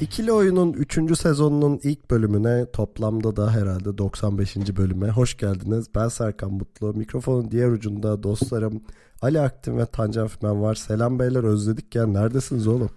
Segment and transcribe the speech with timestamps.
[0.00, 1.18] İkili Oyun'un 3.
[1.18, 4.56] sezonunun ilk bölümüne toplamda da herhalde 95.
[4.56, 5.86] bölüme hoş geldiniz.
[5.94, 6.94] Ben Serkan Mutlu.
[6.94, 8.82] Mikrofonun diğer ucunda dostlarım
[9.22, 10.74] Ali Aktin ve Tancan Fümen var.
[10.74, 12.06] Selam beyler özledik ya.
[12.06, 12.90] Neredesiniz oğlum?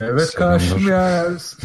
[0.00, 0.58] Evet Selamlar.
[0.58, 1.24] karşım ya.
[1.24, 1.56] Özlettiniz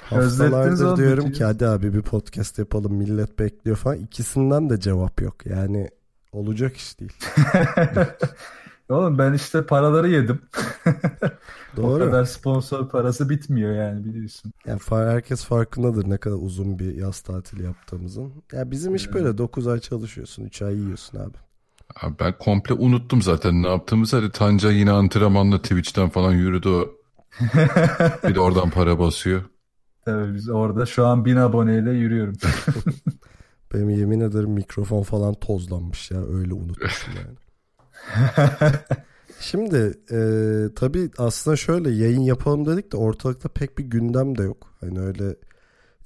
[0.10, 3.98] Haftalardır diyorum ki hadi abi bir podcast yapalım millet bekliyor falan.
[3.98, 5.46] İkisinden de cevap yok.
[5.46, 5.88] Yani
[6.32, 7.12] olacak iş değil.
[8.88, 10.40] Oğlum ben işte paraları yedim.
[11.78, 11.98] O Doğru.
[12.04, 14.52] kadar sponsor parası bitmiyor yani biliyorsun.
[14.66, 18.32] Yani herkes farkındadır ne kadar uzun bir yaz tatili yaptığımızın.
[18.52, 21.36] Ya bizim iş böyle 9 ay çalışıyorsun, 3 ay yiyorsun abi.
[22.02, 24.16] Abi ben komple unuttum zaten ne yaptığımızı.
[24.16, 26.88] Hadi Tanca yine antrenmanla Twitch'ten falan yürüdü o.
[28.28, 29.42] bir de oradan para basıyor.
[30.04, 32.34] Tabii biz orada şu an bin aboneyle yürüyorum.
[33.74, 37.36] Benim yemin ederim mikrofon falan tozlanmış ya öyle unutmuşum yani.
[39.40, 40.20] Şimdi e,
[40.76, 44.74] tabii aslında şöyle yayın yapalım dedik de ortalıkta pek bir gündem de yok.
[44.80, 45.36] Hani öyle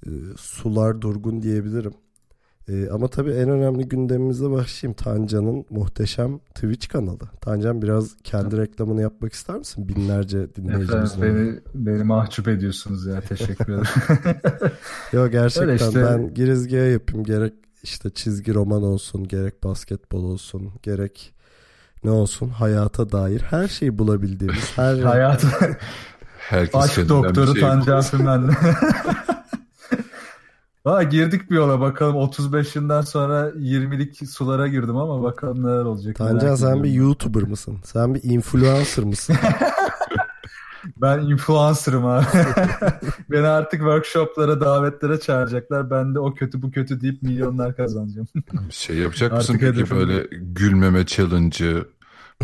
[0.07, 1.93] e, sular durgun diyebilirim.
[2.69, 4.97] E, ama tabii en önemli gündemimize başlayayım.
[4.97, 7.19] Tancan'ın muhteşem Twitch kanalı.
[7.41, 9.89] Tancan biraz kendi reklamını yapmak ister misin?
[9.89, 11.23] Binlerce Efendim dinleyicimizin.
[11.23, 13.87] beni, beni mahcup ediyorsunuz ya teşekkür ederim.
[15.13, 16.05] Yok gerçekten Öyle işte.
[16.05, 17.25] ben girizgahı yapayım.
[17.25, 21.35] Gerek işte çizgi roman olsun, gerek basketbol olsun, gerek
[22.05, 25.45] ne olsun hayata dair her şeyi bulabildiğimiz her Hayat
[26.39, 28.50] Herkes aşk doktoru şey Tancan Fümen'le.
[30.84, 36.17] Valla girdik bir yola bakalım 35'inden sonra 20'lik sulara girdim ama bakalım neler olacak.
[36.17, 36.91] Tancan sen bir.
[36.91, 37.79] YouTuber mısın?
[37.85, 39.36] Sen bir influencer mısın?
[40.96, 42.27] Ben influencer'ım abi.
[43.30, 45.91] Beni artık workshoplara, davetlere çağıracaklar.
[45.91, 48.29] Ben de o kötü bu kötü deyip milyonlar kazanacağım.
[48.70, 51.89] Şey yapacak Artık mısın peki hedefim böyle gülmeme challenge'ı,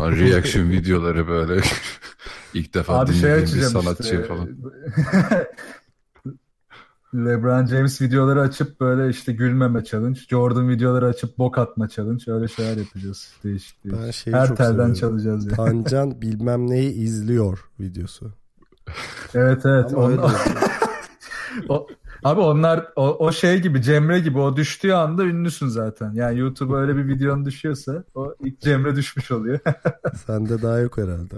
[0.00, 1.60] reaction videoları böyle
[2.54, 4.22] ilk defa Abi şey dinlediğin bir açacağım sanatçı işte.
[4.24, 4.48] falan.
[7.14, 10.20] LeBron James videoları açıp böyle işte gülmeme challenge.
[10.30, 12.32] Jordan videoları açıp bok atma challenge.
[12.32, 13.32] Öyle şeyler yapacağız.
[13.44, 14.02] Değişik değişik.
[14.06, 14.94] Ben şeyi Her çok telden seviyorum.
[14.94, 15.52] çalacağız ya.
[15.56, 18.32] Tancan bilmem neyi izliyor videosu.
[19.34, 19.92] Evet evet.
[19.94, 20.22] Ama On- öyle
[21.68, 21.86] o-
[22.24, 26.12] abi onlar o, o şey gibi Cemre gibi o düştüğü anda ünlüsün zaten.
[26.12, 29.58] Yani YouTube'a öyle bir videon düşüyorsa o ilk Cemre düşmüş oluyor.
[30.26, 31.36] Sende daha yok herhalde.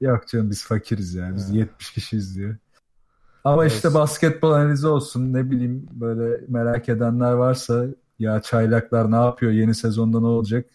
[0.00, 1.34] Yok canım biz fakiriz ya.
[1.34, 2.56] Biz 70 kişi izliyor.
[3.44, 4.00] Ama işte Olsun.
[4.00, 7.86] basketbol analizi olsun ne bileyim böyle merak edenler varsa
[8.18, 10.66] ya çaylaklar ne yapıyor yeni sezonda ne olacak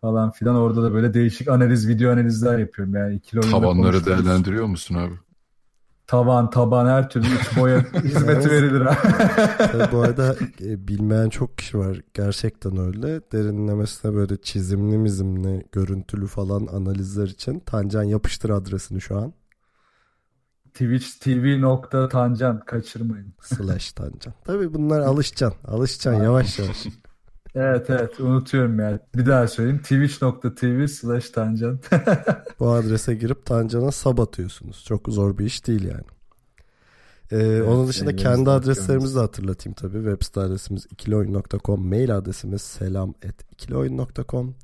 [0.00, 4.66] falan filan orada da böyle değişik analiz video analizler yapıyorum yani ikili oyunda Tavanları değerlendiriyor
[4.66, 5.14] musun abi?
[6.10, 8.96] Tavan taban her türlü iç boya hizmeti verilir abi.
[9.58, 12.00] Tabii bu arada e, bilmeyen çok kişi var.
[12.14, 13.20] Gerçekten öyle.
[13.32, 19.32] Derinlemesine böyle çizimli mizimli, görüntülü falan analizler için Tancan yapıştır adresini şu an.
[20.64, 23.34] Twitch TV nokta tancan kaçırmayın.
[23.42, 24.34] Slash Tancan.
[24.44, 25.68] Tabii bunlar alışacaksın.
[25.68, 26.86] Alışacaksın yavaş yavaş.
[27.54, 28.98] Evet evet unutuyorum yani.
[29.16, 29.82] Bir daha söyleyeyim.
[29.82, 31.78] Twitch.tv slash tancan.
[32.60, 34.84] Bu adrese girip Tancan'a sub atıyorsunuz.
[34.84, 36.04] Çok zor bir iş değil yani.
[37.32, 39.96] Ee, onun dışında kendi adreslerimizi de hatırlatayım tabii.
[39.96, 43.14] Web site adresimiz ikilioyun.com, mail adresimiz selam
[43.52, 44.54] ikilioyun.com.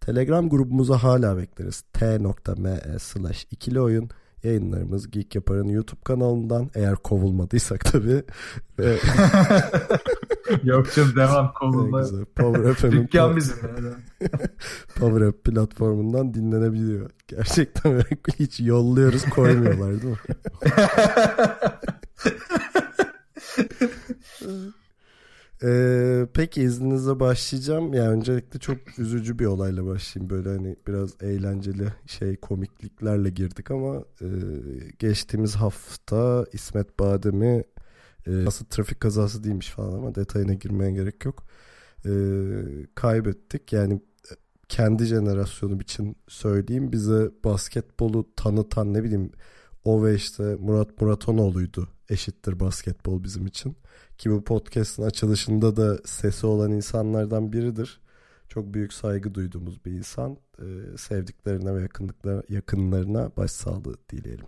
[0.00, 1.80] Telegram grubumuza hala bekleriz.
[1.92, 4.10] t.me slash ikilioyun.
[4.42, 8.22] Yayınlarımız Geek Yapar'ın YouTube kanalından eğer kovulmadıysak tabii.
[8.78, 8.96] Ve
[10.64, 12.00] Yok canım devam kovulma.
[12.00, 12.24] güzel.
[12.24, 13.56] Power FM'in Dükkan bizim.
[14.96, 17.10] Power App platformundan dinlenebiliyor.
[17.28, 18.02] Gerçekten
[18.38, 20.18] hiç yolluyoruz koymuyorlar değil mi?
[25.64, 27.92] Ee, peki izninizle başlayacağım.
[27.94, 30.30] Yani öncelikle çok üzücü bir olayla başlayayım.
[30.30, 34.26] Böyle hani biraz eğlenceli şey komikliklerle girdik ama e,
[34.98, 37.64] geçtiğimiz hafta İsmet Badem'i
[38.26, 41.44] e, nasıl trafik kazası değilmiş falan ama detayına girmeye gerek yok.
[42.06, 42.10] E,
[42.94, 43.72] kaybettik.
[43.72, 44.00] Yani
[44.68, 49.32] kendi jenerasyonum için söyleyeyim bize basketbolu tanıtan ne bileyim
[49.84, 53.76] o ve işte Murat Muratonoğlu'ydu eşittir basketbol bizim için.
[54.18, 58.00] Ki bu podcast'ın açılışında da sesi olan insanlardan biridir.
[58.48, 60.36] Çok büyük saygı duyduğumuz bir insan.
[60.58, 64.46] Ee, sevdiklerine ve yakınlıklarına, yakınlarına başsağlığı dileyelim.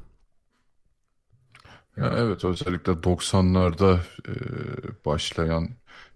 [1.96, 3.98] Ya evet özellikle 90'larda
[4.28, 4.34] e,
[5.04, 5.68] başlayan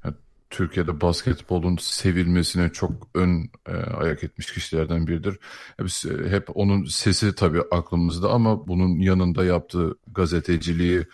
[0.05, 0.15] yani
[0.51, 5.39] Türkiye'de basketbolun sevilmesine çok ön e, ayak etmiş kişilerden biridir.
[5.81, 11.07] E, biz e, hep onun sesi tabii aklımızda ama bunun yanında yaptığı gazeteciliği,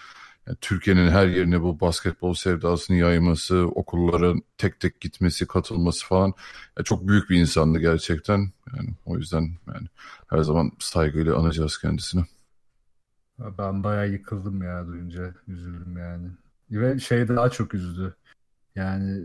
[0.60, 6.34] Türkiye'nin her yerine bu basketbol sevdasını yayması, okulların tek tek gitmesi, katılması falan
[6.78, 8.52] yani çok büyük bir insandı gerçekten.
[8.76, 9.86] Yani o yüzden yani
[10.30, 12.22] her zaman saygıyla anacağız kendisini.
[13.58, 15.34] Ben bayağı yıkıldım ya duyunca.
[15.48, 16.28] Üzüldüm yani.
[16.70, 18.14] Ve şey daha çok üzdü.
[18.74, 19.24] Yani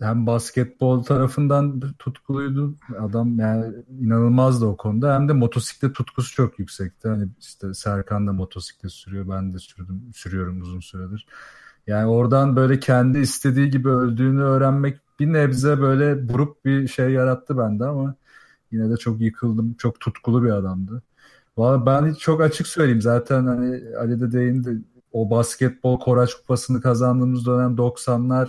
[0.00, 7.08] hem basketbol tarafından tutkuluydu adam yani inanılmazdı o konuda hem de motosiklet tutkusu çok yüksekti.
[7.08, 11.26] Hani işte Serkan da motosiklet sürüyor ben de sürdüm sürüyorum uzun süredir.
[11.86, 17.58] Yani oradan böyle kendi istediği gibi öldüğünü öğrenmek bir nebze böyle burup bir şey yarattı
[17.58, 18.14] bende ama
[18.72, 19.74] yine de çok yıkıldım.
[19.74, 21.02] Çok tutkulu bir adamdı.
[21.56, 24.82] Valla ben çok açık söyleyeyim zaten hani Ali de değindi
[25.12, 28.48] o basketbol Koraç Kupası'nı kazandığımız dönem 90'lar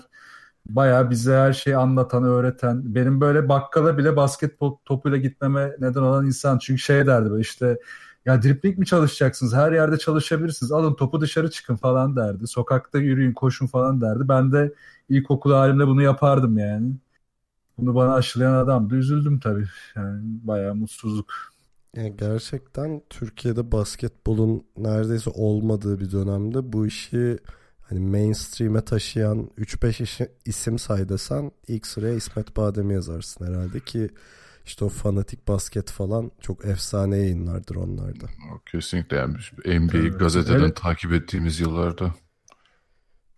[0.69, 2.95] Baya bize her şeyi anlatan, öğreten.
[2.95, 6.57] Benim böyle bakkala bile basketbol topuyla gitmeme neden olan insan.
[6.57, 7.77] Çünkü şey derdi böyle işte
[8.25, 9.53] ya dripling mi çalışacaksınız?
[9.53, 10.71] Her yerde çalışabilirsiniz.
[10.71, 12.47] Alın topu dışarı çıkın falan derdi.
[12.47, 14.29] Sokakta yürüyün, koşun falan derdi.
[14.29, 14.73] Ben de
[15.09, 16.93] ilkokul halimde bunu yapardım yani.
[17.77, 18.95] Bunu bana aşılayan adamdı.
[18.95, 19.65] Üzüldüm tabii.
[19.95, 21.33] Yani bayağı mutsuzluk.
[21.95, 27.37] Yani gerçekten Türkiye'de basketbolun neredeyse olmadığı bir dönemde bu işi
[27.89, 34.09] hani mainstream'e taşıyan 3-5 isim say desen ilk sıraya İsmet Badem'i yazarsın herhalde ki
[34.65, 38.25] işte o fanatik basket falan çok efsane yayınlardır onlarda.
[38.65, 39.33] Kesinlikle yani
[39.79, 40.19] NBA evet.
[40.19, 40.75] gazeteden evet.
[40.75, 42.13] takip ettiğimiz yıllarda.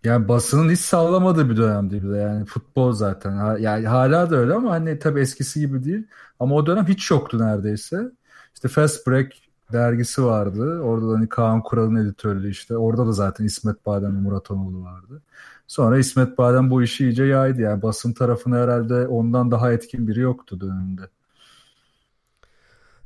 [0.03, 3.57] Yani basının hiç sağlamadığı bir dönemdi bir de yani futbol zaten.
[3.57, 6.07] Yani hala da öyle ama hani tabii eskisi gibi değil.
[6.39, 8.11] Ama o dönem hiç yoktu neredeyse.
[8.53, 9.31] İşte Fast Break
[9.73, 10.79] dergisi vardı.
[10.79, 12.77] Orada da hani Kaan Kural'ın editörlüğü işte.
[12.77, 15.21] Orada da zaten İsmet Badem ve Murat Anoğlu vardı.
[15.67, 17.61] Sonra İsmet Badem bu işi iyice yaydı.
[17.61, 21.01] Yani basın tarafına herhalde ondan daha etkin biri yoktu döneminde.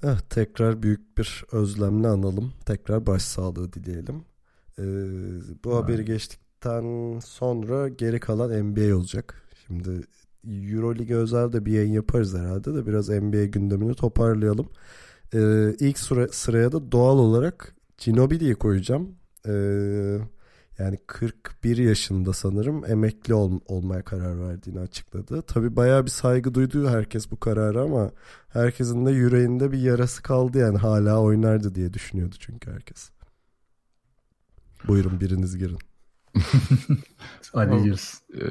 [0.03, 2.53] Evet, tekrar büyük bir özlemle analım.
[2.65, 4.25] Tekrar başsağlığı dileyelim.
[4.79, 4.83] Ee,
[5.63, 5.83] bu evet.
[5.83, 9.41] haberi geçtikten sonra geri kalan NBA olacak.
[9.67, 9.89] Şimdi
[10.47, 14.69] Euroleague özel de bir yayın yaparız herhalde de biraz NBA gündemini toparlayalım.
[15.33, 19.15] Ee, ilk sıra, sıraya da doğal olarak Ginobili'yi koyacağım.
[19.47, 19.51] Ee,
[20.79, 25.41] yani 41 yaşında sanırım emekli ol, olmaya karar verdiğini açıkladı.
[25.41, 28.11] Tabi bayağı bir saygı duydu herkes bu kararı ama
[28.49, 33.09] herkesin de yüreğinde bir yarası kaldı yani hala oynardı diye düşünüyordu çünkü herkes.
[34.87, 35.79] Buyurun biriniz girin.
[37.53, 37.93] Ali.
[38.33, 38.43] E,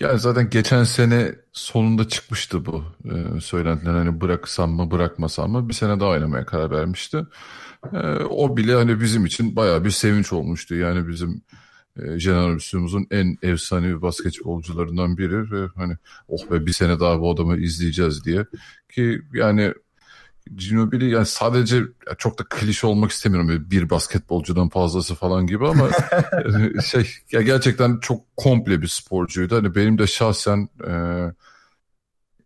[0.00, 3.92] yani zaten geçen sene sonunda çıkmıştı bu e, söylentiler.
[3.92, 7.26] Hani bıraksam mı bırakmasam mı bir sene daha oynamaya karar vermişti.
[7.92, 10.74] E, o bile hani bizim için bayağı bir sevinç olmuştu.
[10.74, 11.42] Yani bizim
[12.02, 15.96] e, jenerasyonumuzun en efsanevi basketbolcularından biri ve hani
[16.28, 18.46] oh be bir sene daha bu adamı izleyeceğiz diye
[18.88, 19.74] ki yani
[20.56, 21.82] Ginobili yani sadece
[22.18, 25.88] çok da klişe olmak istemiyorum bir basketbolcudan fazlası falan gibi ama
[26.84, 29.56] şey ya gerçekten çok komple bir sporcuydu.
[29.56, 30.92] Hani benim de şahsen e,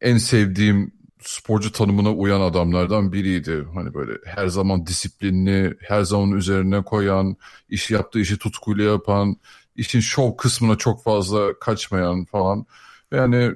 [0.00, 3.64] en sevdiğim sporcu tanımına uyan adamlardan biriydi.
[3.75, 7.37] Hani böyle her zaman disiplinli, her zaman üzerine koyan,
[7.69, 9.37] iş yaptığı işi tutkuyla yapan,
[9.76, 12.66] işin şov kısmına çok fazla kaçmayan falan.
[13.12, 13.54] Yani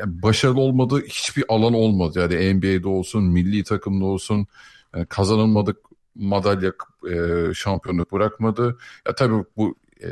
[0.00, 2.18] yani başarılı olmadığı hiçbir alan olmadı.
[2.20, 4.46] Yani NBA'de olsun, milli takımda olsun
[4.94, 5.76] yani kazanılmadık
[6.14, 6.72] madalya
[7.10, 7.14] e,
[7.54, 8.78] şampiyonluk bırakmadı.
[9.06, 10.08] Ya tabii bu e,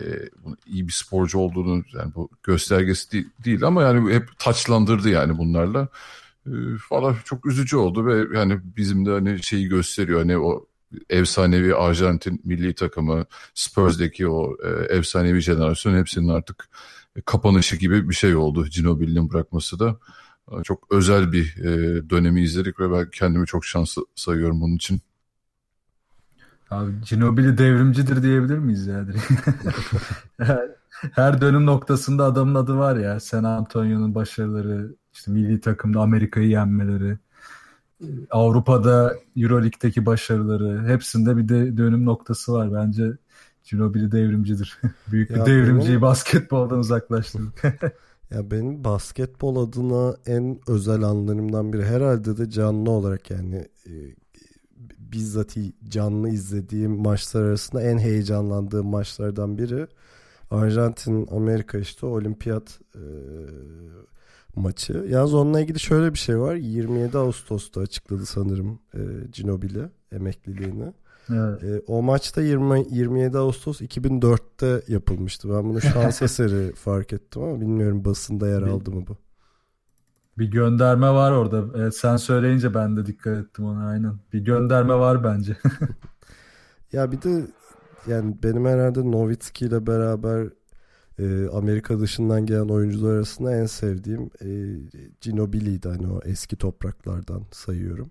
[0.66, 5.88] iyi bir sporcu olduğunu yani bu göstergesi değil, değil ama yani hep taçlandırdı yani bunlarla.
[6.47, 6.52] E,
[6.88, 10.66] falan çok üzücü oldu ve yani bizim de hani şeyi gösteriyor hani o
[11.11, 16.68] efsanevi Arjantin milli takımı, Spurs'deki o e, efsanevi jenerasyon hepsinin artık
[17.25, 19.97] kapanışı gibi bir şey oldu Ginobili'nin bırakması da.
[20.65, 25.01] Çok özel bir e, dönemi izledik ve ben kendimi çok şanslı sayıyorum bunun için.
[26.71, 29.07] Abi Ginobili devrimcidir diyebilir miyiz ya?
[31.13, 33.21] Her dönüm noktasında adamın adı var ya.
[33.21, 37.19] San Antonio'nun başarıları, işte milli takımda Amerika'yı yenmeleri,
[38.31, 42.75] Avrupa'da Euroleague'deki başarıları hepsinde bir de dönüm noktası var.
[42.75, 43.13] Bence
[43.71, 44.81] Ginobili devrimcidir.
[45.13, 46.03] Büyük bir devrimciyi benim...
[46.03, 47.65] basketboldan uzaklaştırdık.
[48.31, 53.93] ya benim basketbol adına en özel anlarımdan biri herhalde de canlı olarak yani e,
[54.99, 55.57] bizzat
[55.89, 59.87] canlı izlediğim maçlar arasında en heyecanlandığım maçlardan biri.
[60.51, 63.05] Arjantin Amerika işte olimpiyat e,
[64.57, 65.07] maçı.
[65.11, 66.55] Yalnız onunla ilgili şöyle bir şey var.
[66.55, 69.01] 27 Ağustos'ta açıkladı sanırım e,
[69.33, 70.93] Ginobili emekliliğini.
[71.31, 71.63] Evet.
[71.63, 75.49] E, o maçta 20, 27 Ağustos 2004'te yapılmıştı.
[75.51, 79.17] Ben bunu şans eseri fark ettim ama bilmiyorum basında yer aldı mı bu.
[80.39, 81.65] Bir gönderme var orada.
[81.79, 84.15] Evet, sen söyleyince ben de dikkat ettim ona aynen.
[84.33, 85.57] Bir gönderme var bence.
[86.93, 87.47] ya bir de
[88.07, 90.49] yani benim herhalde Novitski ile beraber
[91.19, 94.49] e, Amerika dışından gelen oyuncular arasında en sevdiğim e,
[95.21, 98.11] Ginobili'ydi hani o eski topraklardan sayıyorum.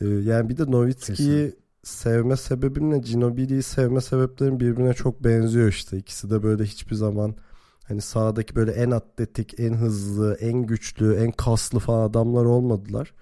[0.00, 5.96] E, yani bir de Novitski'yi sevme sebebimle Ginobili'yi sevme sebeplerim birbirine çok benziyor işte.
[5.96, 7.34] İkisi de böyle hiçbir zaman
[7.88, 13.14] hani sahadaki böyle en atletik, en hızlı, en güçlü, en kaslı falan adamlar olmadılar.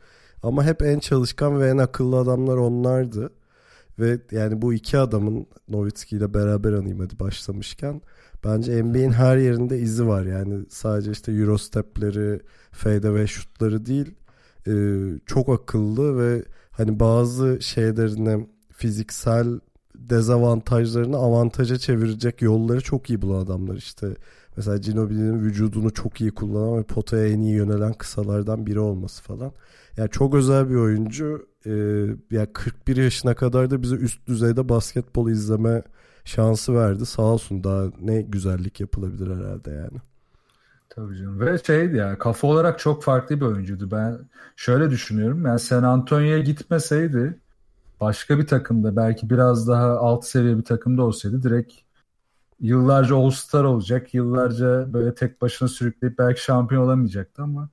[0.42, 3.32] Ama hep en çalışkan ve en akıllı adamlar onlardı.
[3.98, 8.00] Ve yani bu iki adamın Novitski ile beraber anayım hadi başlamışken
[8.44, 10.22] bence NBA'in her yerinde izi var.
[10.22, 12.40] Yani sadece işte Eurostep'leri,
[12.72, 14.14] fadeaway şutları değil
[15.26, 19.60] çok akıllı ve hani bazı şeylerini fiziksel
[19.94, 24.16] dezavantajlarını avantaja çevirecek yolları çok iyi bulan adamlar işte.
[24.56, 29.52] Mesela Ginobili'nin vücudunu çok iyi kullanan ve potaya en iyi yönelen kısalardan biri olması falan.
[29.96, 31.46] Yani çok özel bir oyuncu.
[31.66, 31.70] Ee,
[32.30, 35.82] yani 41 yaşına kadar da bize üst düzeyde basketbol izleme
[36.24, 37.06] şansı verdi.
[37.06, 39.98] Sağ olsun daha ne güzellik yapılabilir herhalde yani.
[40.94, 41.40] Tabii canım.
[41.40, 43.90] Ve şeydi ya kafa olarak çok farklı bir oyuncuydu.
[43.90, 44.18] Ben
[44.56, 45.46] şöyle düşünüyorum.
[45.46, 47.38] Yani San Antonio'ya gitmeseydi
[48.00, 51.74] başka bir takımda belki biraz daha alt seviye bir takımda olsaydı direkt
[52.60, 54.14] yıllarca All-Star olacak.
[54.14, 57.68] Yıllarca böyle tek başına sürükleyip belki şampiyon olamayacaktı ama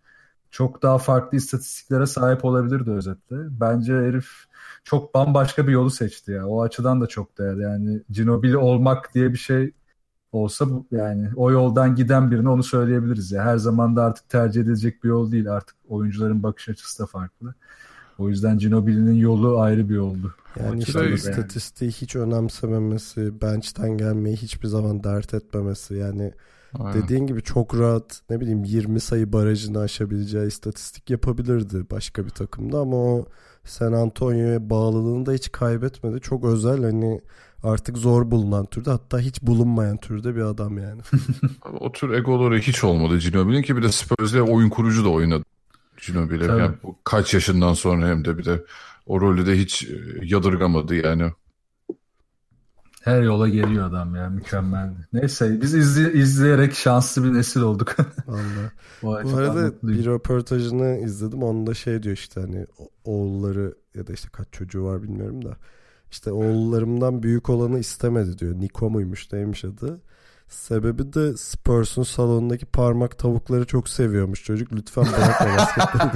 [0.51, 3.37] çok daha farklı istatistiklere sahip olabilirdi özetle.
[3.61, 4.27] Bence herif
[4.83, 6.47] çok bambaşka bir yolu seçti ya.
[6.47, 7.63] O açıdan da çok değerli.
[7.63, 9.73] Yani Ginobili olmak diye bir şey
[10.31, 13.43] olsa yani o yoldan giden birine onu söyleyebiliriz ya.
[13.43, 15.51] Her zaman da artık tercih edilecek bir yol değil.
[15.51, 17.53] Artık oyuncuların bakış açısı da farklı.
[18.17, 20.35] O yüzden Ginobili'nin yolu ayrı bir yoldu.
[20.59, 21.13] Yani işte yani.
[21.13, 26.33] istatistiği hiç önemsememesi, bench'ten gelmeyi hiçbir zaman dert etmemesi yani
[26.79, 27.03] Aynen.
[27.03, 32.79] dediğin gibi çok rahat ne bileyim 20 sayı barajını aşabileceği istatistik yapabilirdi başka bir takımda
[32.79, 33.25] ama o
[33.63, 36.19] San Antonio'ya bağlılığını da hiç kaybetmedi.
[36.19, 37.21] Çok özel hani
[37.63, 41.01] artık zor bulunan türde hatta hiç bulunmayan türde bir adam yani.
[41.79, 45.43] o tür egoları hiç olmadı Ginobili'nin ki bir de Spurs'le oyun kurucu da oynadı.
[46.07, 48.63] Ginobili yani kaç yaşından sonra hem de bir de
[49.05, 51.31] o rolü de hiç e, yadırgamadı yani.
[53.03, 54.93] Her yola geliyor adam ya mükemmel.
[55.13, 57.95] Neyse biz izle, izleyerek şanslı bir nesil olduk.
[58.27, 58.71] Allah.
[59.03, 61.43] Bu arada bir röportajını izledim.
[61.43, 62.65] Onda şey diyor işte hani
[63.03, 65.57] oğulları ya da işte kaç çocuğu var bilmiyorum da.
[66.11, 68.53] İşte oğullarımdan büyük olanı istemedi diyor.
[68.59, 70.01] Niko muymuş neymiş adı.
[70.49, 74.73] Sebebi de Spurs'un salonundaki parmak tavukları çok seviyormuş çocuk.
[74.73, 76.11] Lütfen bırakma basketbolu.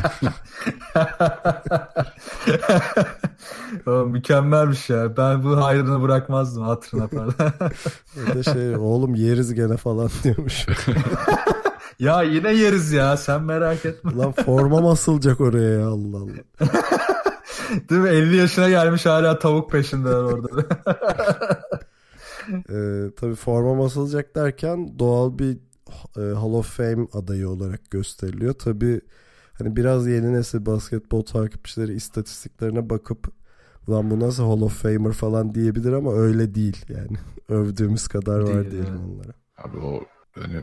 [4.09, 5.17] Mükemmelmiş ya.
[5.17, 7.33] Ben bu hayrını bırakmazdım hatırına falan.
[8.35, 10.65] da şey oğlum yeriz gene falan diyormuş.
[11.99, 14.15] ya yine yeriz ya sen merak etme.
[14.15, 16.69] Lan forma asılacak oraya ya Allah Allah.
[17.89, 18.09] Değil mi?
[18.09, 20.63] 50 yaşına gelmiş hala tavuk peşindeler orada
[22.49, 22.77] e,
[23.15, 25.57] tabii forma basılacak derken doğal bir
[26.17, 28.53] e, Hall of Fame adayı olarak gösteriliyor.
[28.53, 29.01] Tabii
[29.53, 33.27] hani biraz yeni nesil basketbol takipçileri istatistiklerine bakıp
[33.87, 37.17] ulan bu nasıl Hall of Famer falan diyebilir ama öyle değil yani.
[37.49, 39.13] Övdüğümüz kadar var değil, diyelim yani.
[39.13, 39.33] onlara.
[39.57, 40.61] Abi o hani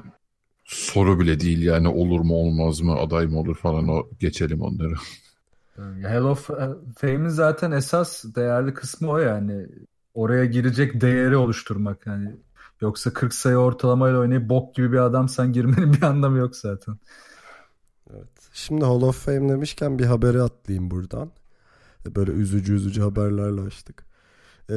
[0.65, 4.95] soru bile değil yani olur mu olmaz mı aday mı olur falan o geçelim onları.
[6.03, 6.51] Hall of
[6.97, 9.67] Fame'in zaten esas değerli kısmı o yani
[10.15, 12.37] oraya girecek değeri oluşturmak yani.
[12.81, 16.97] Yoksa 40 sayı ortalamayla oynayıp bok gibi bir adamsan girmenin bir anlamı yok zaten.
[18.11, 18.29] Evet.
[18.53, 21.31] Şimdi Hall of Fame demişken bir haberi atlayayım buradan.
[22.17, 24.05] Böyle üzücü üzücü haberlerle açtık.
[24.71, 24.75] Ee,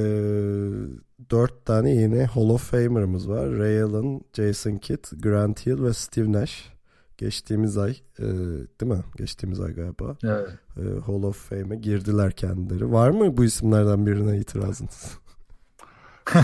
[1.32, 3.58] dört tane yeni Hall of Famer'ımız var.
[3.58, 6.73] Ray Allen, Jason Kidd, Grant Hill ve Steve Nash.
[7.18, 9.04] Geçtiğimiz ay e, değil mi?
[9.18, 10.16] Geçtiğimiz ay galiba.
[10.24, 10.50] Evet.
[10.78, 12.92] E, Hall of Fame'e girdiler kendileri.
[12.92, 15.20] Var mı bu isimlerden birine itirazınız?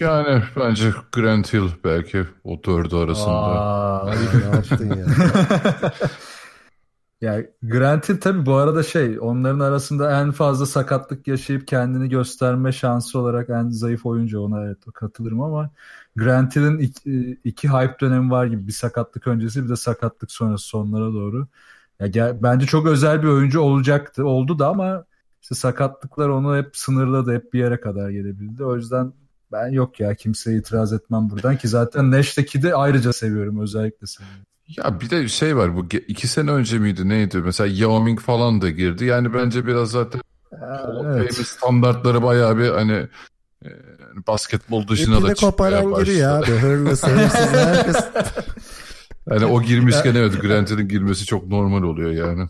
[0.00, 3.30] yani bence Grant Hill belki o dördü arasında.
[3.30, 5.06] Aa, ne yaptın ya?
[7.22, 12.72] ya Grant Hill tabii bu arada şey onların arasında en fazla sakatlık yaşayıp kendini gösterme
[12.72, 15.70] şansı olarak en zayıf oyuncu ona evet katılırım ama
[16.16, 20.64] Grant Hill'in iki, iki hype dönemi var gibi bir sakatlık öncesi bir de sakatlık sonrası
[20.64, 21.48] sonlara doğru.
[22.00, 25.04] Ya, bence çok özel bir oyuncu olacaktı oldu da ama
[25.42, 27.34] işte sakatlıklar onu hep sınırladı.
[27.34, 28.64] Hep bir yere kadar gelebildi.
[28.64, 29.12] O yüzden
[29.52, 34.44] ben yok ya kimseye itiraz etmem buradan ki zaten Nash'teki de ayrıca seviyorum özellikle seviyorum.
[34.76, 38.62] Ya bir de şey var bu iki sene önce miydi neydi mesela Yao Ming falan
[38.62, 40.20] da girdi yani bence biraz zaten
[41.04, 41.34] evet.
[41.34, 43.08] standartları bayağı bir hani
[43.64, 43.68] e,
[44.26, 46.04] basketbol dışına İpini da çıkmaya başladı.
[46.04, 46.50] giriyor abi.
[46.50, 47.96] Hırlı sevimsiz herkes.
[49.30, 52.48] Yani o girmişken evet Grant'in girmesi çok normal oluyor yani.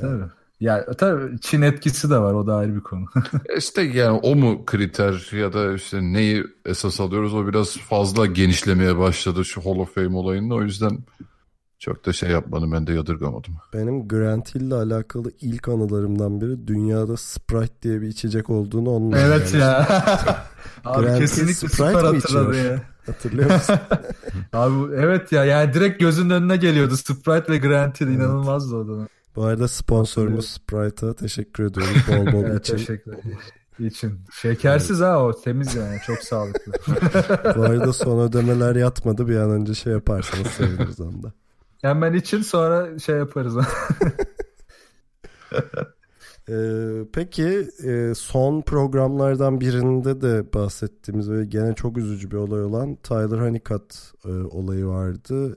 [0.00, 0.39] Tabii.
[0.60, 3.04] Ya tabii Çin etkisi de var o da ayrı bir konu.
[3.48, 8.26] E İşte yani o mu kriter ya da işte neyi esas alıyoruz o biraz fazla
[8.26, 10.98] genişlemeye başladı şu Hall of Fame olayında o yüzden
[11.78, 13.54] çok da şey yapmadım ben de yadırgamadım.
[13.74, 19.54] Benim Grant Hill'le alakalı ilk anılarımdan biri dünyada Sprite diye bir içecek olduğunu onunla evet
[19.54, 19.86] ya.
[20.84, 22.70] Abi Grant Hill kesinlikle Sprite süper mi hatırladı içiyor?
[22.72, 22.80] ya.
[23.06, 23.76] Hatırlıyor musun?
[24.52, 28.16] Abi evet ya yani direkt gözünün önüne geliyordu Sprite ve Grant Hill Evet.
[28.16, 29.06] inanılmazdı o dönem.
[29.36, 32.76] Bu arada sponsorumuz Sprite'a teşekkür ediyoruz bol bol Evet, için.
[32.76, 33.14] teşekkür.
[33.78, 34.20] İçin.
[34.32, 36.72] Şekersiz ha o temiz yani çok sağlıklı.
[37.56, 41.32] Bu arada son ödemeler yatmadı bir an önce şey yaparsanız seviniriz onda.
[41.82, 43.54] Hemen için sonra şey yaparız.
[46.48, 52.96] Ee, peki e, son programlardan birinde de bahsettiğimiz ve gene çok üzücü bir olay olan
[52.96, 53.94] Tyler Honeycutt
[54.24, 55.56] e, olayı vardı.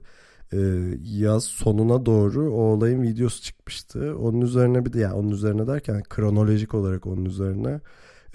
[0.54, 0.60] E,
[1.04, 4.18] yaz sonuna doğru o olayın videosu çıkmıştı.
[4.18, 7.80] Onun üzerine bir de yani onun üzerine derken kronolojik olarak onun üzerine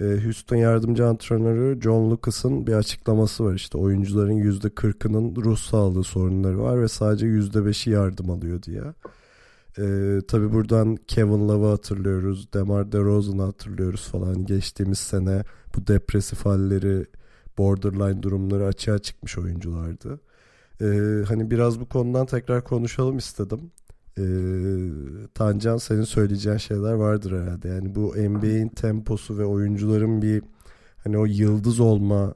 [0.01, 3.53] e, Houston yardımcı antrenörü John Lucas'ın bir açıklaması var.
[3.53, 8.83] İşte oyuncuların %40'ının ruh sağlığı sorunları var ve sadece %5'i yardım alıyor diye.
[9.79, 12.53] Ee, tabii buradan Kevin Love'ı hatırlıyoruz.
[12.53, 14.45] Demar DeRozan'ı hatırlıyoruz falan.
[14.45, 15.43] Geçtiğimiz sene
[15.75, 17.05] bu depresif halleri,
[17.57, 20.19] borderline durumları açığa çıkmış oyunculardı.
[20.81, 23.71] Ee, hani biraz bu konudan tekrar konuşalım istedim.
[24.17, 24.23] Ee,
[25.33, 27.67] Tancan senin söyleyeceğin şeyler vardır herhalde.
[27.67, 30.43] Yani bu NBA'in temposu ve oyuncuların bir
[31.03, 32.33] hani o yıldız olma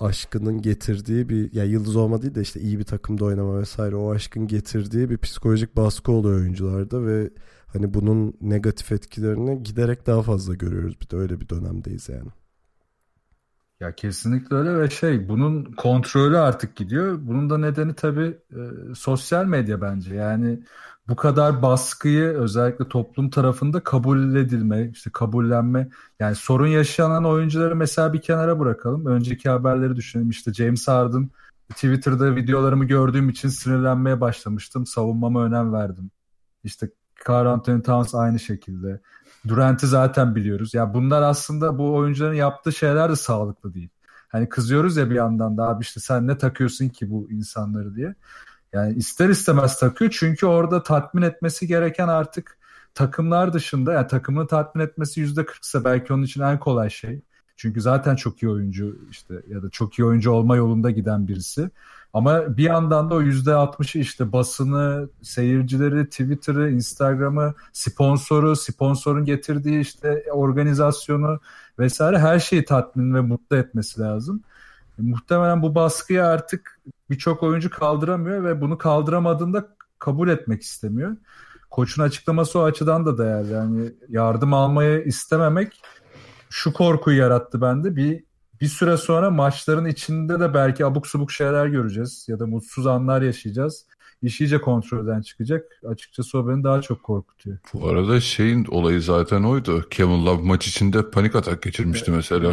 [0.00, 4.10] aşkının getirdiği bir ya yıldız olma değil de işte iyi bir takımda oynama vesaire o
[4.10, 7.30] aşkın getirdiği bir psikolojik baskı oluyor oyuncularda ve
[7.66, 10.96] hani bunun negatif etkilerini giderek daha fazla görüyoruz.
[11.00, 12.30] Bir de öyle bir dönemdeyiz yani.
[13.80, 17.18] Ya kesinlikle öyle ve şey bunun kontrolü artık gidiyor.
[17.22, 18.60] Bunun da nedeni tabii e,
[18.94, 20.14] sosyal medya bence.
[20.14, 20.60] Yani
[21.08, 25.88] bu kadar baskıyı özellikle toplum tarafında kabul edilme, işte kabullenme.
[26.20, 29.06] Yani sorun yaşanan oyuncuları mesela bir kenara bırakalım.
[29.06, 30.30] Önceki haberleri düşünelim.
[30.30, 31.30] İşte James Harden
[31.70, 34.86] Twitter'da videolarımı gördüğüm için sinirlenmeye başlamıştım.
[34.86, 36.10] Savunmama önem verdim.
[36.64, 39.00] İşte Karl Anthony Towns aynı şekilde.
[39.48, 40.74] Durant'i zaten biliyoruz.
[40.74, 43.88] Ya bunlar aslında bu oyuncuların yaptığı şeyler de sağlıklı değil.
[44.28, 48.14] Hani kızıyoruz ya bir yandan da abi işte sen ne takıyorsun ki bu insanları diye.
[48.72, 52.58] Yani ister istemez takıyor çünkü orada tatmin etmesi gereken artık
[52.94, 57.20] takımlar dışında yani takımını tatmin etmesi yüzde kırksa belki onun için en kolay şey.
[57.56, 61.70] Çünkü zaten çok iyi oyuncu işte ya da çok iyi oyuncu olma yolunda giden birisi.
[62.16, 69.80] Ama bir yandan da o yüzde altmışı işte basını, seyircileri, Twitter'ı, Instagram'ı, sponsoru, sponsorun getirdiği
[69.80, 71.40] işte organizasyonu
[71.78, 74.42] vesaire her şeyi tatmin ve mutlu etmesi lazım.
[74.98, 81.16] Muhtemelen bu baskıyı artık birçok oyuncu kaldıramıyor ve bunu kaldıramadığında kabul etmek istemiyor.
[81.70, 83.52] Koçun açıklaması o açıdan da değerli.
[83.52, 85.82] Yani yardım almayı istememek
[86.50, 87.96] şu korkuyu yarattı bende.
[87.96, 88.25] Bir
[88.60, 93.22] bir süre sonra maçların içinde de belki abuk subuk şeyler göreceğiz ya da mutsuz anlar
[93.22, 93.86] yaşayacağız.
[94.22, 95.64] İş iyice kontrolden çıkacak.
[95.88, 97.58] Açıkçası o beni daha çok korkutuyor.
[97.74, 99.84] Bu arada şeyin olayı zaten oydu.
[99.90, 102.52] Kevin Love maç içinde panik atak geçirmişti mesela.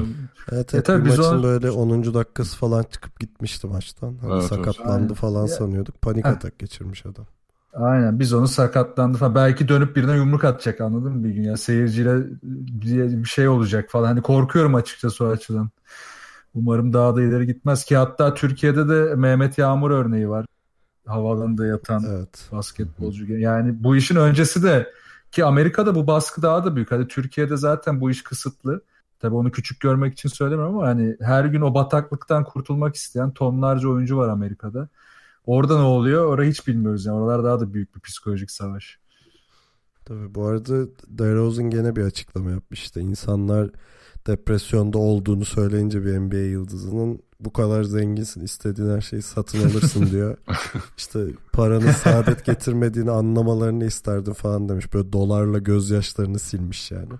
[0.51, 2.13] Evet, E evet tabii bir biz maçın onu- böyle 10.
[2.13, 4.17] dakikası falan çıkıp gitmişti maçtan.
[4.21, 4.49] Hani Evet, evet.
[4.49, 5.13] sakatlandı Aynen.
[5.13, 6.01] falan Ya- sanıyorduk.
[6.01, 6.29] Panik Heh.
[6.29, 7.25] atak geçirmiş adam.
[7.73, 9.35] Aynen biz onu sakatlandı falan.
[9.35, 13.89] Belki dönüp birine yumruk atacak anladın mı bir gün ya seyirciyle bir bir şey olacak
[13.89, 14.07] falan.
[14.07, 15.69] Hani korkuyorum açıkçası o açıdan.
[16.55, 20.45] Umarım daha da ileri gitmez ki hatta Türkiye'de de Mehmet Yağmur örneği var.
[21.07, 22.49] Havalanında yatan Evet.
[22.51, 23.37] basketbolcu.
[23.37, 24.93] Yani bu işin öncesi de
[25.31, 26.91] ki Amerika'da bu baskı daha da büyük.
[26.91, 28.81] Hadi Türkiye'de zaten bu iş kısıtlı.
[29.19, 33.89] Tabii onu küçük görmek için söylemiyorum ama hani her gün o bataklıktan kurtulmak isteyen tonlarca
[33.89, 34.89] oyuncu var Amerika'da.
[35.45, 36.25] Orada ne oluyor?
[36.25, 37.15] Orayı hiç bilmiyoruz yani.
[37.15, 38.99] Oralar daha da büyük bir psikolojik savaş.
[40.05, 42.83] Tabii bu arada DeRozan gene bir açıklama yapmış.
[42.83, 43.69] İşte insanlar
[44.27, 50.37] depresyonda olduğunu söyleyince bir NBA yıldızının bu kadar zenginsin istediğin her şeyi satın alırsın diyor.
[50.97, 51.19] İşte
[51.53, 54.93] paranın saadet getirmediğini anlamalarını isterdim falan demiş.
[54.93, 57.13] Böyle dolarla gözyaşlarını silmiş yani.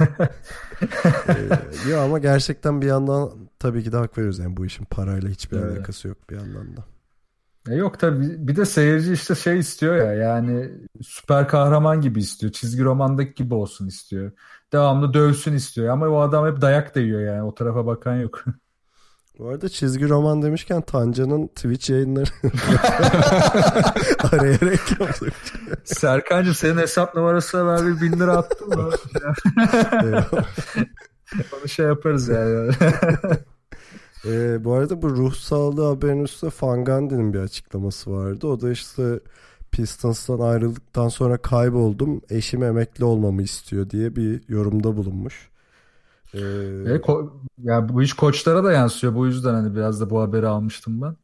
[1.28, 4.38] ee, ya ama gerçekten bir yandan tabii ki de hak veriyoruz.
[4.38, 5.76] Yani bu işin parayla hiçbir Evet.
[5.76, 6.84] alakası yok bir yandan da.
[7.70, 10.70] E yok tabii bir de seyirci işte şey istiyor ya yani
[11.02, 12.52] süper kahraman gibi istiyor.
[12.52, 14.32] Çizgi romandaki gibi olsun istiyor.
[14.72, 18.44] Devamlı dövsün istiyor ama o adam hep dayak da yiyor yani o tarafa bakan yok.
[19.38, 22.30] Bu arada çizgi roman demişken Tanca'nın Twitch yayınları
[24.32, 25.08] araya reklam
[25.84, 28.90] Serkan'cığım senin hesap numarasına ver bir bin lira attım mı?
[31.60, 32.72] Onu şey yaparız yani.
[34.24, 38.46] Ee, bu arada bu ruh sağlığı haberin üstünde Fangandi'nin bir açıklaması vardı.
[38.46, 39.20] O da işte
[39.72, 42.20] Pistons'tan ayrıldıktan sonra kayboldum.
[42.30, 45.50] Eşim emekli olmamı istiyor diye bir yorumda bulunmuş.
[46.34, 46.38] Ee,
[46.84, 49.14] e, ko- ya bu iş koçlara da yansıyor.
[49.14, 51.16] Bu yüzden hani biraz da bu haberi almıştım ben.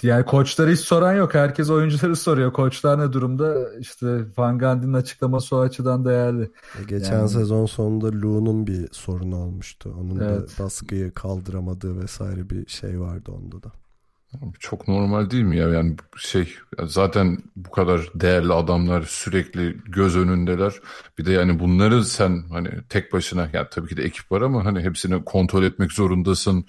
[0.00, 1.34] Diğer koçları hiç soran yok.
[1.34, 2.52] Herkes oyuncuları soruyor.
[2.52, 3.78] Koçlar ne durumda?
[3.78, 4.06] İşte
[4.38, 6.42] Van Gundy'nin açıklaması o açıdan değerli.
[6.80, 7.28] E, geçen yani...
[7.28, 9.94] sezon sonunda Lou'nun bir sorunu olmuştu.
[10.00, 10.58] Onun evet.
[10.58, 13.72] da baskıyı kaldıramadığı vesaire bir şey vardı onda da.
[14.58, 15.68] Çok normal değil mi ya?
[15.68, 20.72] Yani şey zaten bu kadar değerli adamlar sürekli göz önündeler.
[21.18, 24.64] Bir de yani bunları sen hani tek başına yani tabii ki de ekip var ama
[24.64, 26.64] hani hepsini kontrol etmek zorundasın.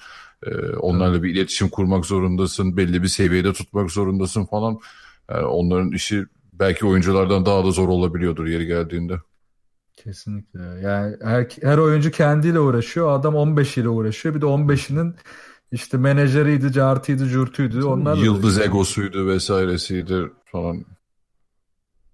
[0.45, 2.77] Ee, onlarla bir iletişim kurmak zorundasın.
[2.77, 4.79] Belli bir seviyede tutmak zorundasın falan.
[5.29, 9.17] Yani onların işi belki oyunculardan daha da zor olabiliyordur yeri geldiğinde.
[9.95, 10.59] Kesinlikle.
[10.59, 13.19] Yani her, her oyuncu kendiyle uğraşıyor.
[13.19, 14.35] Adam 15 ile uğraşıyor.
[14.35, 15.15] Bir de 15'inin
[15.71, 17.83] işte menajeriydi, cartıydı, cürtüydü.
[17.83, 18.63] Onlar Yıldız da...
[18.63, 20.85] egosuydu vesairesiydi falan.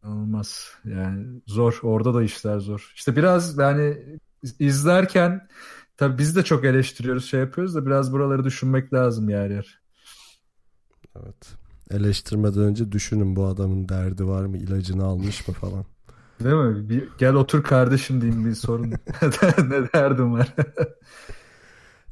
[0.04, 0.70] Olmaz.
[0.86, 1.80] Yani zor.
[1.84, 2.92] Orada da işler zor.
[2.96, 3.98] İşte biraz yani
[4.60, 5.48] izlerken
[6.00, 9.82] tabii biz de çok eleştiriyoruz, şey yapıyoruz da biraz buraları düşünmek lazım yer yer.
[11.16, 11.56] Evet.
[11.92, 15.86] Eleştirmeden önce düşünün bu adamın derdi var mı, ilacını almış mı falan.
[16.44, 16.90] Değil mi?
[16.90, 18.90] Bir, gel otur kardeşim diyeyim bir sorun.
[19.70, 20.56] ne derdim var.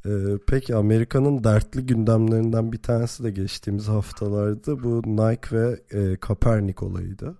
[0.06, 0.10] Ee,
[0.46, 7.34] peki Amerika'nın dertli gündemlerinden bir tanesi de geçtiğimiz haftalarda bu Nike ve e, Kaepernick olayıydı.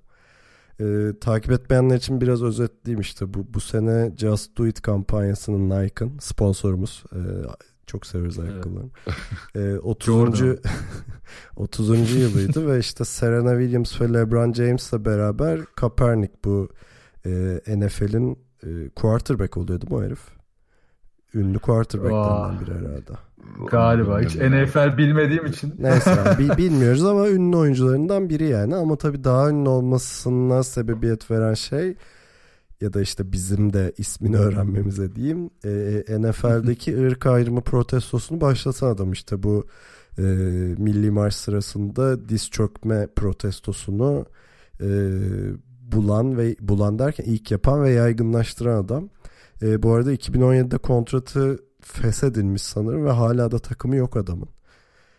[0.81, 6.19] E, takip etmeyenler için biraz özetleyeyim işte bu bu sene Just Do It kampanyasının Nike'ın
[6.21, 7.05] sponsorumuz.
[7.13, 7.21] E,
[7.87, 8.91] çok severiz ayakkabılarını.
[9.55, 9.77] Evet.
[9.77, 10.43] E, 30.
[11.57, 12.15] 30.
[12.15, 16.69] yılıydı ve işte Serena Williams ve LeBron James'le beraber Kaepernick bu
[17.27, 17.31] e,
[17.69, 20.21] NFL'in e, quarterback oluyordu bu herif?
[21.35, 23.28] Ünlü quarterback'lardan biri herhalde.
[23.71, 24.21] Galiba.
[24.21, 25.75] Hiç NFL bilmediğim için.
[25.79, 28.75] Neyse yani, bilmiyoruz ama ünlü oyuncularından biri yani.
[28.77, 31.95] Ama tabii daha ünlü olmasına sebebiyet veren şey
[32.81, 35.51] ya da işte bizim de ismini öğrenmemize diyeyim.
[35.65, 39.67] E, NFL'deki ırk ayrımı protestosunu başlatan adam işte bu
[40.19, 40.23] e,
[40.79, 44.27] milli marş sırasında diz çökme protestosunu
[44.81, 44.87] e,
[45.93, 49.09] bulan ve bulan derken ilk yapan ve yaygınlaştıran adam.
[49.63, 51.59] E, bu arada 2017'de kontratı
[51.93, 54.49] feshedilmiş sanırım ve hala da takımı yok adamın.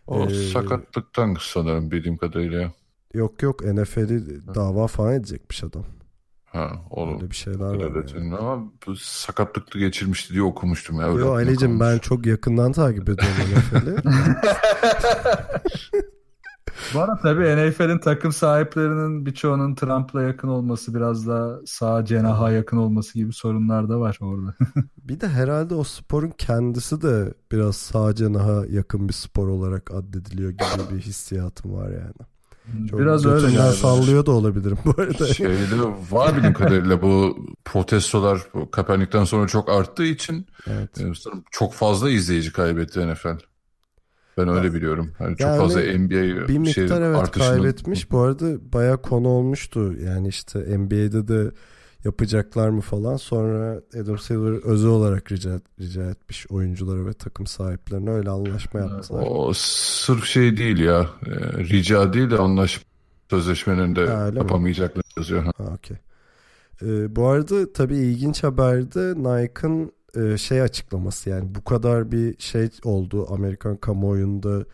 [0.07, 2.71] O ee, sakatlıktan sanırım bildiğim kadarıyla.
[3.13, 5.85] Yok yok NFL'i dava falan edecekmiş adam.
[6.45, 8.05] Ha, onu Öyle bir şeyler var.
[8.15, 8.35] Yani.
[8.35, 10.99] Ama bu sakatlıklı geçirmişti diye okumuştum.
[10.99, 13.95] Ya, Yok Ali'cim ben çok yakından takip ediyorum NFL'i.
[16.93, 22.77] Bu arada tabii NFL'in takım sahiplerinin birçoğunun Trump'la yakın olması biraz daha sağ cenaha yakın
[22.77, 24.55] olması gibi sorunlar da var orada.
[24.97, 30.49] bir de herhalde o sporun kendisi de biraz sağ cenaha yakın bir spor olarak addediliyor
[30.49, 32.29] gibi bir hissiyatım var yani.
[32.89, 33.73] Çok Biraz öyle yani.
[33.73, 35.33] sallıyor da olabilirim bu arada.
[35.33, 35.75] Şeyde
[36.11, 41.01] var bildiğim kadarıyla bu protestolar Kaepernick'ten sonra çok arttığı için evet.
[41.01, 41.03] E,
[41.51, 43.48] çok fazla izleyici kaybetti NFL.
[44.39, 45.11] Ben öyle biliyorum.
[45.19, 47.47] Yani çok yani fazla NBA bir miktar şey, evet artışını...
[47.47, 48.11] kaybetmiş.
[48.11, 49.93] Bu arada baya konu olmuştu.
[50.05, 51.51] Yani işte NBA'de de
[52.05, 53.17] yapacaklar mı falan.
[53.17, 59.27] Sonra Adam Silver özel olarak rica, rica etmiş oyunculara ve takım sahiplerine öyle anlaşma yaptılar.
[59.29, 61.09] O sırf şey değil ya.
[61.25, 62.83] E, rica değil de anlaşma
[63.29, 65.43] sözleşmenin de ha, yapamayacaklar yazıyor.
[65.43, 65.97] Ha, okay.
[66.81, 72.69] Ee, bu arada tabii ilginç haberde Nike'ın e, şey açıklaması yani bu kadar bir şey
[72.83, 74.65] oldu Amerikan kamuoyunda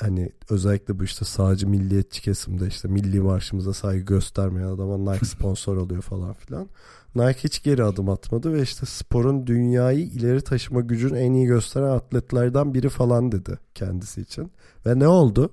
[0.00, 5.76] hani özellikle bu işte sağcı milliyetçi kesimde işte milli marşımıza saygı göstermeyen adama Nike sponsor
[5.76, 6.68] oluyor falan filan.
[7.14, 11.90] Nike hiç geri adım atmadı ve işte sporun dünyayı ileri taşıma gücünü en iyi gösteren
[11.90, 14.52] atletlerden biri falan dedi kendisi için.
[14.86, 15.52] Ve ne oldu?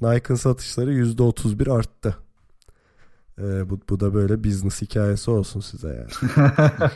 [0.00, 2.16] Nike'ın satışları %31 arttı.
[3.38, 6.32] Ee, bu, bu da böyle business hikayesi olsun size yani.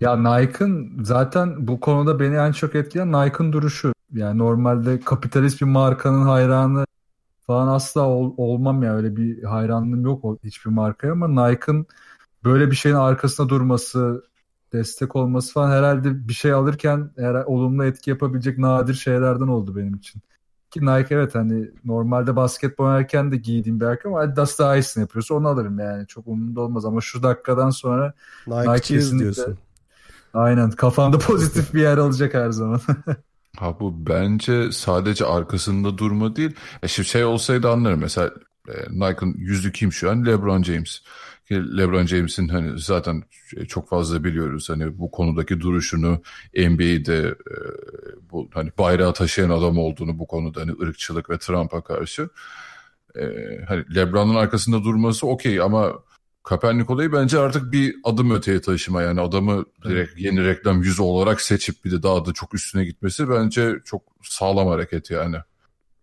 [0.00, 3.92] Ya Nike'ın zaten bu konuda beni en çok etkileyen Nike'ın duruşu.
[4.12, 6.86] Yani normalde kapitalist bir markanın hayranı
[7.46, 11.86] falan asla ol, olmam ya öyle bir hayranlığım yok hiçbir markaya ama Nike'ın
[12.44, 14.24] böyle bir şeyin arkasında durması,
[14.72, 19.94] destek olması falan herhalde bir şey alırken herhalde olumlu etki yapabilecek nadir şeylerden oldu benim
[19.94, 20.22] için.
[20.70, 25.02] Ki Nike evet hani normalde basketbol oynarken de giydiğim bir ayakkabı ama Adidas daha iyisini
[25.02, 26.06] yapıyorsa onu alırım yani.
[26.06, 28.14] Çok umurumda olmaz ama şu dakikadan sonra
[28.46, 29.58] Nike, Nike kesinlikle diyorsun.
[30.34, 32.80] Aynen kafamda pozitif bir yer alacak her zaman.
[33.56, 36.54] Ha bu bence sadece arkasında durma değil.
[36.82, 38.00] E şimdi şey olsaydı anlarım.
[38.00, 38.30] Mesela
[38.68, 40.26] e, Nike'ın yüzü kim şu an?
[40.26, 41.00] LeBron James.
[41.52, 43.22] LeBron James'in hani zaten
[43.68, 46.22] çok fazla biliyoruz hani bu konudaki duruşunu
[46.56, 47.54] NBA'de e,
[48.30, 52.28] bu hani bayrağı taşıyan adam olduğunu bu konuda hani ırkçılık ve Trump'a karşı
[53.16, 53.22] e,
[53.68, 55.92] hani LeBron'un arkasında durması okey ama
[56.50, 61.40] Kaepernick olayı bence artık bir adım öteye taşıma yani adamı direkt yeni reklam yüzü olarak
[61.40, 65.36] seçip bir de daha da çok üstüne gitmesi bence çok sağlam hareket yani.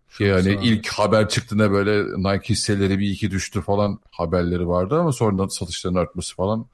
[0.10, 5.12] Çok yani ilk haber çıktığında böyle Nike hisseleri bir iki düştü falan haberleri vardı ama
[5.12, 6.66] sonradan satışların artması falan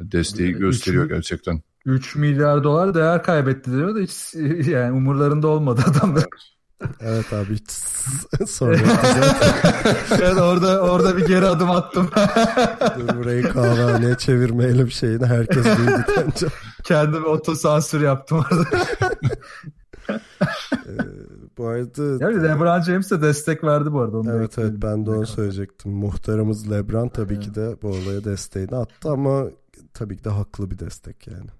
[0.00, 1.62] desteği gösteriyor üç, gerçekten.
[1.86, 4.34] 3 milyar dolar değer kaybetti diyor da hiç
[4.68, 6.24] yani umurlarında olmadı adamlar.
[6.24, 6.59] evet
[7.32, 7.70] abi hiç
[8.50, 8.76] sonra
[10.10, 12.10] evet, orada orada bir geri adım attım.
[12.98, 16.46] Dur burayı kahvehaneye çevirmeyelim şeyini herkes duydu bence.
[16.84, 18.64] Kendime otosansür yaptım orada.
[20.10, 20.92] Ee,
[21.58, 22.24] bu arada...
[22.24, 24.18] Yani LeBron James de destek verdi bu arada.
[24.18, 25.92] Onu evet evet ben de onu söyleyecektim.
[25.92, 27.44] Muhtarımız LeBron tabii evet.
[27.44, 29.44] ki de bu olaya desteğini attı ama
[29.94, 31.50] tabii ki de haklı bir destek yani.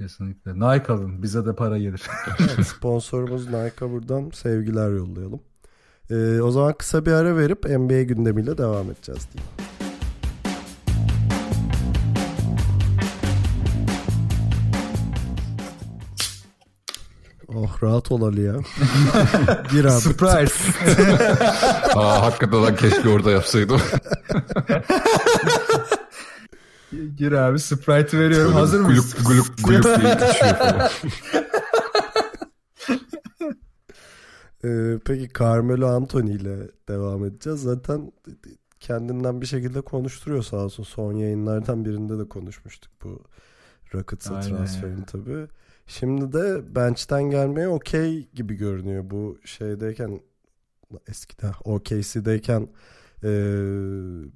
[0.00, 0.54] Kesinlikle.
[0.54, 1.22] Nike alın.
[1.22, 2.02] Bize de para gelir.
[2.40, 5.40] evet, sponsorumuz Nike'a buradan sevgiler yollayalım.
[6.10, 9.50] Ee, o zaman kısa bir ara verip NBA gündemiyle devam edeceğiz diyeyim.
[17.54, 18.54] Oh rahat ol Ali ya.
[19.70, 20.00] Gir abi.
[20.00, 20.54] Surprise.
[21.94, 23.80] Aa, hakikaten lan keşke orada yapsaydım.
[27.16, 28.46] Gir abi Sprite veriyorum.
[28.46, 29.24] Şöyle Hazır mısın?
[29.26, 30.90] Gulup gulup gulup diye falan.
[34.64, 37.60] Ee, peki Carmelo Anthony ile devam edeceğiz.
[37.62, 38.12] Zaten
[38.80, 40.82] kendinden bir şekilde konuşturuyor sağ olsun.
[40.82, 43.24] Son yayınlardan birinde de konuşmuştuk bu
[43.94, 45.46] Rockets'a transferini tabii.
[45.86, 49.10] Şimdi de bench'ten gelmeye okey gibi görünüyor.
[49.10, 50.20] Bu şeydeyken
[51.08, 52.68] eskiden OKC'deyken
[53.24, 53.30] e,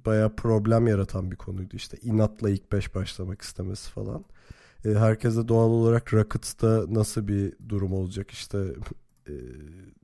[0.05, 1.75] bayağı problem yaratan bir konuydu.
[1.75, 4.25] İşte inatla ilk beş başlamak istemesi falan.
[4.85, 8.57] E, herkese doğal olarak Rockets'ta nasıl bir durum olacak işte
[9.27, 9.33] e,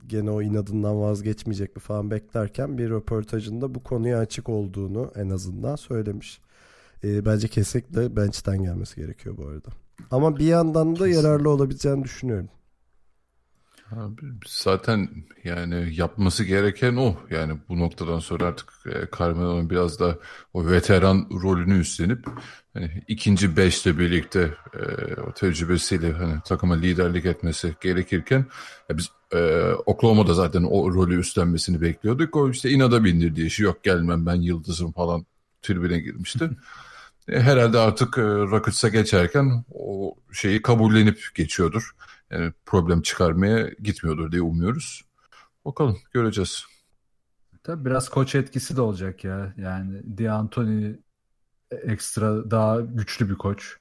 [0.06, 5.76] gene o inadından vazgeçmeyecek mi falan beklerken bir röportajında bu konuya açık olduğunu en azından
[5.76, 6.40] söylemiş.
[7.04, 9.68] E, bence kesinlikle bench'ten gelmesi gerekiyor bu arada.
[10.10, 12.48] Ama bir yandan da yararlı olabileceğini düşünüyorum.
[14.46, 15.08] Zaten
[15.44, 17.16] yani yapması gereken o.
[17.30, 20.18] Yani bu noktadan sonra artık e, Carmelo'nun biraz da
[20.54, 22.26] o veteran rolünü üstlenip
[22.74, 28.46] hani ikinci beşle birlikte e, o tecrübesiyle hani takıma liderlik etmesi gerekirken
[28.88, 32.36] ya biz e, Oklahoma'da zaten o rolü üstlenmesini bekliyorduk.
[32.36, 35.26] O işte inada bindirdiği işi yok gelmem ben yıldızım falan
[35.62, 36.50] tribüne girmişti.
[37.28, 41.94] E, herhalde artık e, Rockets'a geçerken o şeyi kabullenip geçiyordur.
[42.32, 45.04] Yani problem çıkarmaya gitmiyordur diye umuyoruz.
[45.64, 46.64] Bakalım göreceğiz.
[47.62, 49.54] Tabii biraz koç etkisi de olacak ya.
[49.56, 50.96] Yani D'Antoni
[51.70, 53.76] ekstra daha güçlü bir koç.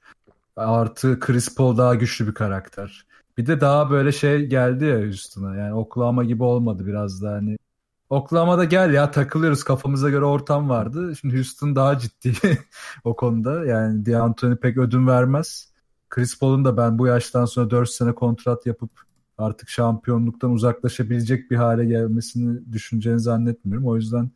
[0.56, 3.06] Artı Chris Paul daha güçlü bir karakter.
[3.38, 5.56] Bir de daha böyle şey geldi ya Houston'a.
[5.56, 7.58] Yani Oklahoma gibi olmadı biraz da hani
[8.10, 11.16] Oklahoma'da gel ya takılıyoruz kafamıza göre ortam vardı.
[11.16, 12.34] Şimdi Houston daha ciddi
[13.04, 13.66] o konuda.
[13.66, 15.71] Yani D'Antoni pek ödün vermez.
[16.12, 18.92] Chris Paul'un da ben bu yaştan sonra 4 sene kontrat yapıp
[19.38, 23.88] artık şampiyonluktan uzaklaşabilecek bir hale gelmesini düşüneceğini zannetmiyorum.
[23.88, 24.32] O yüzden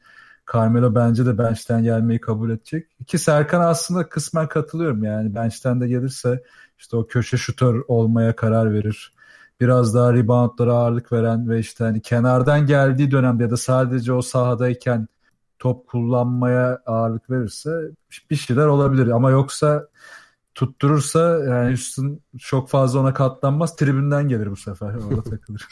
[0.53, 3.07] Carmelo bence de bench'ten gelmeyi kabul edecek.
[3.07, 6.43] Ki Serkan aslında kısmen katılıyorum yani bench'ten de gelirse
[6.77, 9.13] işte o köşe şutör olmaya karar verir
[9.61, 14.21] biraz daha reboundlara ağırlık veren ve işte hani kenardan geldiği dönemde ya da sadece o
[14.21, 15.07] sahadayken
[15.59, 17.91] top kullanmaya ağırlık verirse
[18.29, 19.87] bir şeyler olabilir ama yoksa
[20.55, 25.67] tutturursa yani Houston çok fazla ona katlanmaz tribünden gelir bu sefer orada takılır.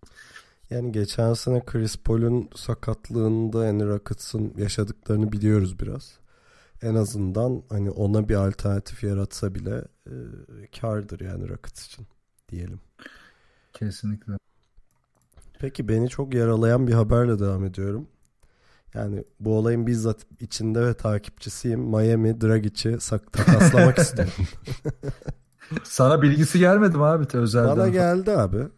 [0.70, 6.18] yani geçen sene Chris Paul'un sakatlığında yani Rockets'ın yaşadıklarını biliyoruz biraz.
[6.82, 10.12] En azından hani ona bir alternatif yaratsa bile e,
[10.80, 12.06] kardır yani Rockets için
[12.48, 12.80] diyelim.
[13.72, 14.32] Kesinlikle.
[15.58, 18.08] Peki beni çok yaralayan bir haberle devam ediyorum.
[18.94, 21.80] Yani bu olayın bizzat içinde ve takipçisiyim.
[21.80, 22.98] Miami Dragic'i
[23.32, 24.32] takaslamak istiyorum.
[25.84, 27.76] Sana bilgisi gelmedi mi abi özelden?
[27.76, 28.68] Bana geldi abi.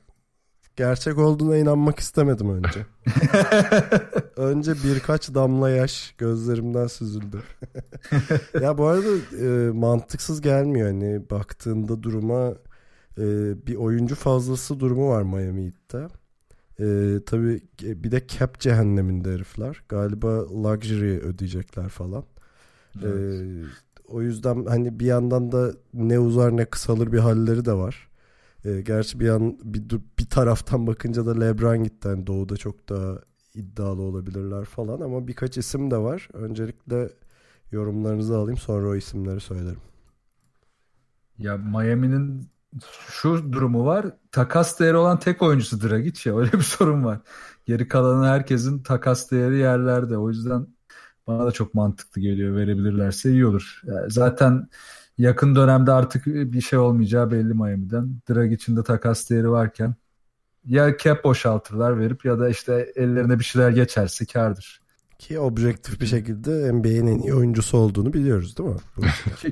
[0.77, 2.87] Gerçek olduğuna inanmak istemedim önce.
[4.37, 7.43] önce birkaç damla yaş gözlerimden süzüldü.
[8.63, 9.09] ya bu arada
[9.41, 12.55] e, mantıksız gelmiyor hani baktığında duruma
[13.19, 13.27] e,
[13.67, 16.20] bir oyuncu fazlası durumu var Miami Heat'te.
[16.81, 19.83] E, tabii bir de cap cehenneminde herifler.
[19.89, 22.25] Galiba luxury ödeyecekler falan.
[23.03, 23.67] E, evet.
[24.09, 28.09] O yüzden hani bir yandan da ne uzar ne kısalır bir halleri de var.
[28.65, 32.09] E, gerçi bir an bir, bir taraftan bakınca da LeBron gitti.
[32.09, 33.19] Yani doğuda çok daha
[33.55, 36.29] iddialı olabilirler falan ama birkaç isim de var.
[36.33, 37.11] Öncelikle
[37.73, 39.81] yorumlarınızı alayım sonra o isimleri söylerim.
[41.39, 42.49] Ya Miami'nin
[43.09, 44.07] şu durumu var.
[44.33, 46.37] Takas değeri olan tek oyuncusu Dragic ya.
[46.39, 47.19] Öyle bir sorun var.
[47.67, 50.17] Geri kalanı herkesin takas değeri yerlerde.
[50.19, 50.67] O yüzden
[51.27, 52.57] bana da çok mantıklı geliyor.
[52.57, 53.81] Verebilirlerse iyi olur.
[53.85, 54.69] Yani zaten
[55.19, 58.21] yakın dönemde artık bir şey olmayacağı belli Miami'den.
[58.31, 59.95] Dragic'in de takas değeri varken
[60.65, 64.80] ya cap boşaltırlar verip ya da işte ellerine bir şeyler geçerse kardır.
[65.21, 68.77] Ki objektif bir şekilde NBA'nin en iyi oyuncusu olduğunu biliyoruz değil mi?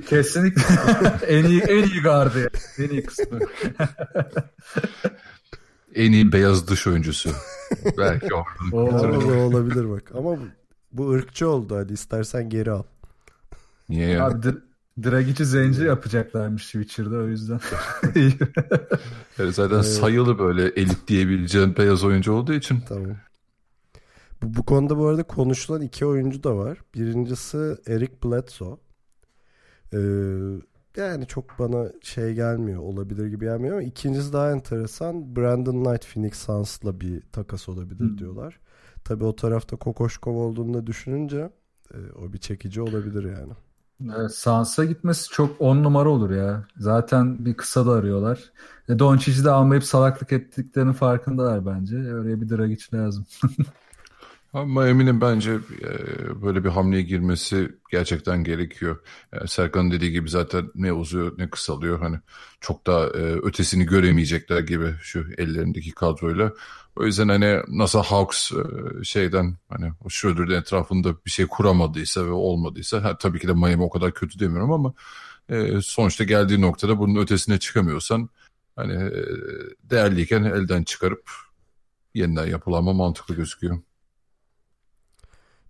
[0.05, 0.61] Kesinlikle
[1.27, 2.49] en iyi en iyi gardı.
[2.77, 3.39] En iyi kısmı.
[5.95, 7.29] en iyi beyaz dış oyuncusu.
[7.97, 8.43] Belki o.
[8.77, 10.11] o olabilir bak.
[10.15, 10.47] Ama bu,
[10.91, 12.83] bu ırkçı oldu hadi istersen geri al.
[13.89, 14.25] Niye ya?
[14.25, 14.47] Abi
[15.03, 17.59] Dragic'i zenci yapacaklarmış Switcher'da o yüzden.
[19.39, 22.81] yani zaten sayılı böyle elit diyebileceğin beyaz oyuncu olduğu için.
[22.87, 23.17] Tamam.
[24.43, 26.77] Bu, bu konuda bu arada konuşulan iki oyuncu da var.
[26.95, 28.77] Birincisi Eric Bledsoe.
[29.93, 29.99] Ee,
[30.97, 36.33] yani çok bana şey gelmiyor olabilir gibi gelmiyor ama ikincisi daha enteresan Brandon Knight Phoenix
[36.33, 38.17] Suns'la bir takas olabilir hmm.
[38.17, 38.59] diyorlar.
[39.03, 41.51] Tabi o tarafta Kokoşkov olduğunu da düşününce
[41.93, 43.53] e, o bir çekici olabilir yani.
[44.17, 46.67] Evet, Sans'a gitmesi çok on numara olur ya.
[46.77, 48.51] Zaten bir kısa da arıyorlar.
[48.89, 51.95] E, Doncic'i de almayıp salaklık ettiklerinin farkındalar bence.
[51.95, 53.25] Oraya bir Dragic lazım.
[54.53, 58.99] Ama eminim bence e, böyle bir hamleye girmesi gerçekten gerekiyor.
[59.33, 61.99] Yani Serkan dediği gibi zaten ne uzuyor ne kısalıyor.
[61.99, 62.19] Hani
[62.61, 66.53] çok daha e, ötesini göremeyecekler gibi şu ellerindeki kadroyla.
[66.95, 72.31] O yüzden hani nasıl Hawks e, şeyden hani o Schroeder'ın etrafında bir şey kuramadıysa ve
[72.31, 74.93] olmadıysa ha, tabii ki de Miami o kadar kötü demiyorum ama
[75.49, 78.29] e, sonuçta geldiği noktada bunun ötesine çıkamıyorsan
[78.75, 79.23] hani e,
[79.83, 81.31] değerliyken elden çıkarıp
[82.13, 83.79] yeniden yapılanma mantıklı gözüküyor.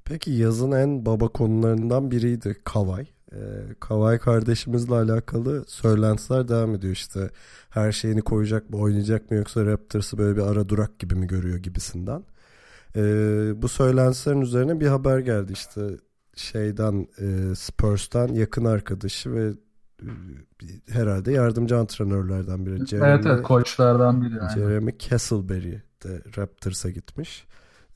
[0.10, 3.06] Peki yazın en baba konularından biriydi Kavay.
[3.32, 3.38] Ee,
[3.80, 7.30] Kavay kardeşimizle alakalı söylentiler devam ediyor işte.
[7.69, 11.58] Her şeyini koyacak mı oynayacak mı yoksa Raptors'ı böyle bir ara durak gibi mi görüyor
[11.58, 12.24] gibisinden.
[12.95, 15.82] Ee, bu söylentilerin üzerine bir haber geldi işte
[16.36, 19.52] şeyden e, Spurs'tan yakın arkadaşı ve
[20.02, 20.08] e,
[20.89, 22.88] herhalde yardımcı antrenörlerden biri.
[22.88, 24.39] Jeremy, evet evet koçlardan biri.
[24.54, 27.45] Jeremy Castleberry de Raptors'a gitmiş.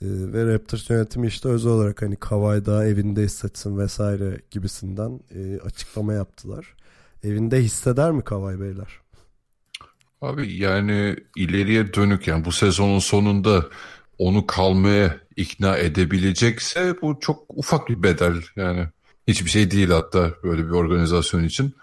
[0.04, 5.60] Ee, ve Raptors yönetimi işte özel olarak hani Kawhi daha evinde hissetsin vesaire gibisinden e,
[5.60, 6.76] açıklama yaptılar.
[7.24, 9.00] Evinde hisseder mi Kawhi beyler?
[10.22, 13.66] Abi yani ileriye dönük yani bu sezonun sonunda
[14.18, 18.88] onu kalmaya ikna edebilecekse bu çok ufak bir bedel yani
[19.28, 21.76] hiçbir şey değil hatta böyle bir organizasyon için.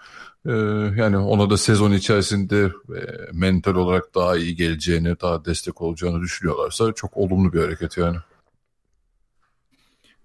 [0.45, 0.51] Ee,
[0.97, 3.01] yani ona da sezon içerisinde e,
[3.33, 8.17] mental olarak daha iyi geleceğini, daha destek olacağını düşünüyorlarsa çok olumlu bir hareket yani.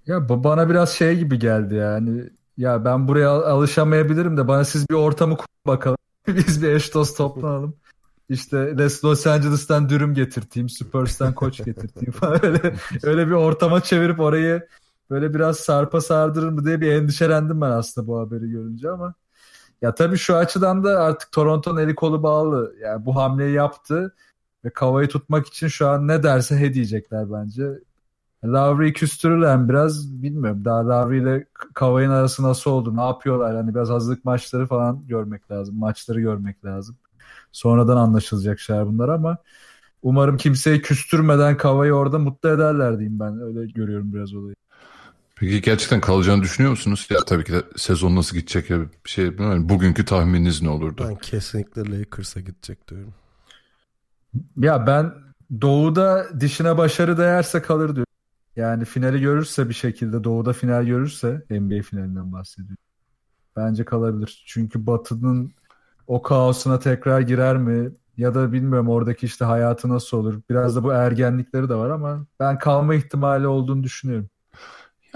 [0.07, 2.31] Ya bana biraz şey gibi geldi yani.
[2.57, 5.99] Ya ben buraya alışamayabilirim de bana siz bir ortamı kur bakalım.
[6.29, 7.77] Biz bir eş dost toplanalım.
[8.29, 8.57] İşte
[9.05, 14.69] Los Angeles'tan dürüm getirteyim, Spurs'tan koç getirteyim falan öyle, öyle bir ortama çevirip orayı
[15.11, 19.15] böyle biraz sarpa sardırır mı diye bir endişelendim ben aslında bu haberi görünce ama
[19.83, 22.75] ya tabii şu açıdan da artık Toronto'nun eli kolu bağlı.
[22.81, 24.15] Yani bu hamleyi yaptı
[24.65, 27.65] ve Kavayı tutmak için şu an ne derse he diyecekler bence.
[28.45, 30.65] Lowry'i küstürürler biraz bilmiyorum.
[30.65, 32.97] Daha Lowry ile Kavay'ın arası nasıl oldu?
[32.97, 33.57] Ne yapıyorlar?
[33.57, 35.79] Hani biraz hazırlık maçları falan görmek lazım.
[35.79, 36.97] Maçları görmek lazım.
[37.53, 39.39] Sonradan anlaşılacak şeyler bunlar ama
[40.03, 43.41] umarım kimseyi küstürmeden Kavay'ı orada mutlu ederler diyeyim ben.
[43.41, 44.57] Öyle görüyorum biraz olayı.
[45.41, 47.07] Peki gerçekten kalacağını düşünüyor musunuz?
[47.11, 49.69] Ya tabii ki de sezon nasıl gidecek ya bir şey bilmiyorum.
[49.69, 51.05] Bugünkü tahmininiz ne olurdu?
[51.09, 53.15] Ben kesinlikle Lakers'a gidecek diyorum.
[54.57, 55.13] Ya ben
[55.61, 58.13] Doğu'da dişine başarı değerse kalır diyorum.
[58.57, 62.77] Yani finali görürse bir şekilde Doğu'da final görürse NBA finalinden bahsediyorum.
[63.57, 64.45] Bence kalabilir.
[64.47, 65.53] Çünkü Batı'nın
[66.07, 67.91] o kaosuna tekrar girer mi?
[68.17, 70.41] Ya da bilmiyorum oradaki işte hayatı nasıl olur.
[70.51, 74.29] Biraz da bu ergenlikleri de var ama ben kalma ihtimali olduğunu düşünüyorum.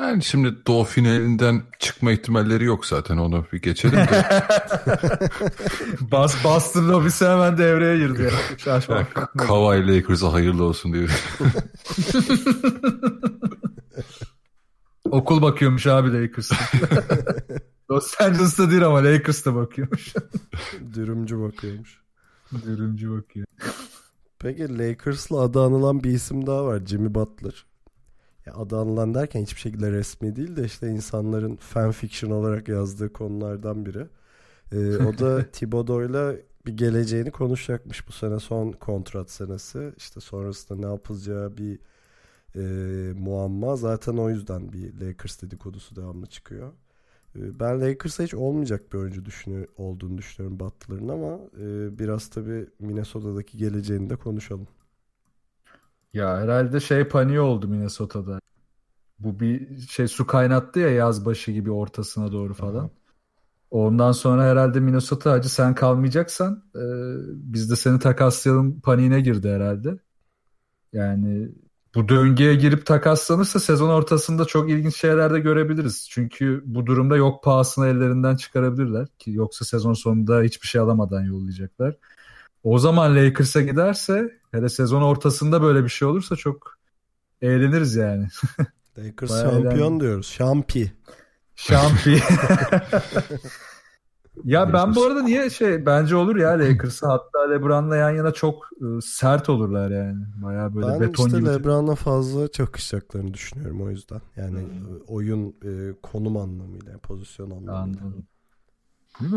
[0.01, 4.25] Yani şimdi Doğu finalinden çıkma ihtimalleri yok zaten onu bir geçelim de.
[6.01, 8.23] Bas, Boston lobisi hemen devreye girdi.
[8.23, 8.31] Ya.
[8.59, 9.15] Şaşmak.
[9.39, 11.11] Kawhi Lakers'a hayırlı olsun diyor.
[15.11, 16.51] Okul bakıyormuş abi Lakers.
[17.91, 20.15] Los Angeles'ta değil ama Lakers'ta bakıyormuş.
[20.95, 22.01] Dürümcü bakıyormuş.
[22.65, 23.47] Dürümcü bakıyor.
[24.39, 26.81] Peki Lakers'la adı anılan bir isim daha var.
[26.87, 27.70] Jimmy Butler
[28.55, 33.87] adı anılan derken hiçbir şekilde resmi değil de işte insanların fan fiction olarak yazdığı konulardan
[33.87, 34.07] biri.
[34.73, 36.37] Ee, o da Thibodeau'yla
[36.67, 39.93] bir geleceğini konuşacakmış bu sene son kontrat senesi.
[39.97, 41.79] İşte sonrasında ne yapılacağı bir
[42.57, 42.61] e,
[43.13, 43.77] muamma.
[43.77, 46.73] Zaten o yüzden bir Lakers dedikodusu devamlı çıkıyor.
[47.37, 52.67] E, ben Lakers'a hiç olmayacak bir oyuncu düşünüyor, olduğunu düşünüyorum Butler'ın ama e, biraz tabii
[52.81, 54.69] Minnesota'daki geleceğini de konuşalım.
[56.13, 58.41] Ya herhalde şey paniği oldu Minnesota'da.
[59.19, 62.85] Bu bir şey su kaynattı ya yaz başı gibi ortasına doğru falan.
[62.85, 62.91] Aha.
[63.71, 66.83] Ondan sonra herhalde Minnesota acı sen kalmayacaksan e,
[67.53, 69.99] biz de seni takaslayalım paniğine girdi herhalde.
[70.93, 71.49] Yani
[71.95, 76.09] bu döngüye girip takaslanırsa sezon ortasında çok ilginç şeyler de görebiliriz.
[76.11, 81.97] Çünkü bu durumda yok pahasına ellerinden çıkarabilirler ki yoksa sezon sonunda hiçbir şey alamadan yollayacaklar.
[82.63, 86.79] O zaman Lakers'a giderse hele sezon ortasında böyle bir şey olursa çok
[87.43, 88.29] eğleniriz yani.
[88.99, 90.27] Lakers şampiyon diyoruz.
[90.27, 90.93] Şampi.
[91.57, 92.11] Şampi.
[94.45, 98.69] ya ben bu arada niye şey bence olur ya Lakers'a hatta LeBron'la yan yana çok
[98.83, 100.23] ıı, sert olurlar yani.
[100.43, 101.49] Bayağı böyle ben beton işte gibi.
[101.49, 104.21] LeBron'la fazla çakışacaklarını düşünüyorum o yüzden.
[104.37, 104.99] Yani hmm.
[105.07, 107.83] oyun e, konum anlamıyla, pozisyon anlamıyla.
[107.83, 108.27] Anladım.
[109.21, 109.33] Değil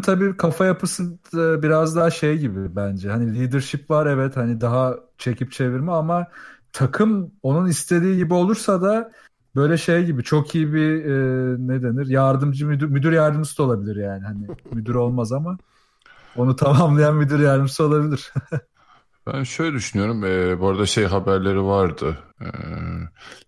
[0.00, 1.18] tabii kafa yapısı
[1.62, 3.10] biraz daha şey gibi bence.
[3.10, 6.26] Hani leadership var evet hani daha çekip çevirme ama
[6.72, 9.12] takım onun istediği gibi olursa da
[9.56, 13.96] böyle şey gibi çok iyi bir e, ne denir yardımcı müdür, müdür yardımcısı da olabilir
[13.96, 14.24] yani.
[14.24, 15.58] Hani müdür olmaz ama
[16.36, 18.32] onu tamamlayan müdür yardımcısı olabilir.
[19.26, 20.24] ben şöyle düşünüyorum.
[20.24, 22.18] E, bu arada şey haberleri vardı.
[22.40, 22.46] E,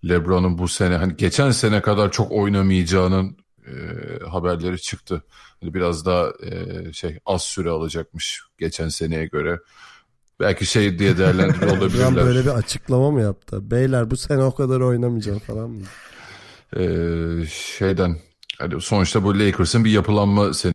[0.08, 3.36] LeBron'un bu sene hani geçen sene kadar çok oynamayacağının
[3.66, 3.72] e,
[4.24, 5.22] haberleri çıktı.
[5.60, 9.60] Hani biraz daha e, şey az süre alacakmış geçen seneye göre.
[10.40, 12.16] Belki şey diye değerlendiriyor olabilirler.
[12.16, 13.70] böyle bir açıklama mı yaptı?
[13.70, 15.82] Beyler bu sene o kadar oynamayacağım falan mı?
[16.76, 18.16] Ee, şeyden
[18.58, 20.72] hani sonuçta bu Lakers'ın bir yapılanma seni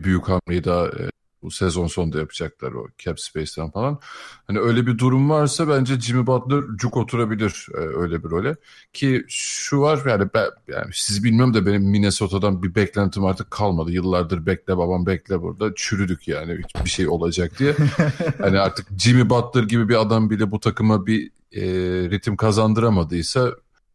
[0.00, 1.10] büyük hamleyi daha e,
[1.42, 3.98] bu sezon sonunda yapacaklar o cap space'ten falan.
[4.46, 8.56] Hani öyle bir durum varsa bence Jimmy Butler cuk oturabilir e, öyle bir role.
[8.92, 13.92] Ki şu var yani ben yani siz bilmiyorum da benim Minnesota'dan bir beklentim artık kalmadı.
[13.92, 17.74] Yıllardır bekle babam bekle burada çürüdük yani bir şey olacak diye.
[18.38, 21.62] hani artık Jimmy Butler gibi bir adam bile bu takıma bir e,
[22.10, 23.54] ritim kazandıramadıysa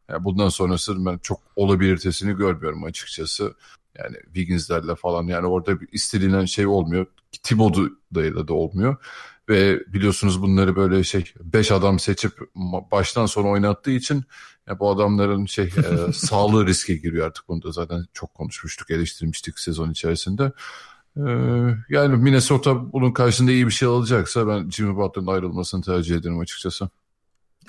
[0.09, 3.53] yani bundan sonrası ben çok olabilitesini görmüyorum açıkçası.
[3.99, 7.05] Yani Wiggins'lerle falan yani orada istenilen şey olmuyor.
[7.43, 8.95] Thibodeau'da da olmuyor.
[9.49, 12.39] Ve biliyorsunuz bunları böyle şey beş adam seçip
[12.91, 14.23] baştan sona oynattığı için
[14.67, 19.59] ya bu adamların şey e, sağlığı riske giriyor artık bunu da zaten çok konuşmuştuk eleştirmiştik
[19.59, 20.51] sezon içerisinde.
[21.17, 21.23] E,
[21.89, 26.89] yani Minnesota bunun karşısında iyi bir şey alacaksa ben Jimmy Butler'ın ayrılmasını tercih ederim açıkçası.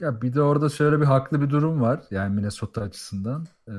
[0.01, 3.47] Ya bir de orada şöyle bir haklı bir durum var yani Minnesota açısından.
[3.69, 3.73] Ee,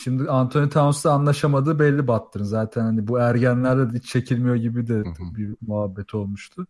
[0.00, 2.44] şimdi Anthony Towns'la anlaşamadığı belli Butler'ın.
[2.44, 5.04] Zaten hani bu ergenlerle hiç çekilmiyor gibi de
[5.36, 6.66] bir muhabbet olmuştu.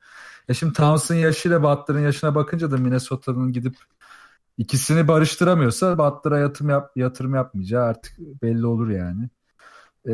[0.48, 3.76] E şimdi Towns'ın yaşıyla Butler'ın yaşına bakınca da Minnesota'nın gidip
[4.58, 9.28] ikisini barıştıramıyorsa Butler'a yatırım, yap, yatırım yapmayacağı artık belli olur yani.
[10.08, 10.12] Ee,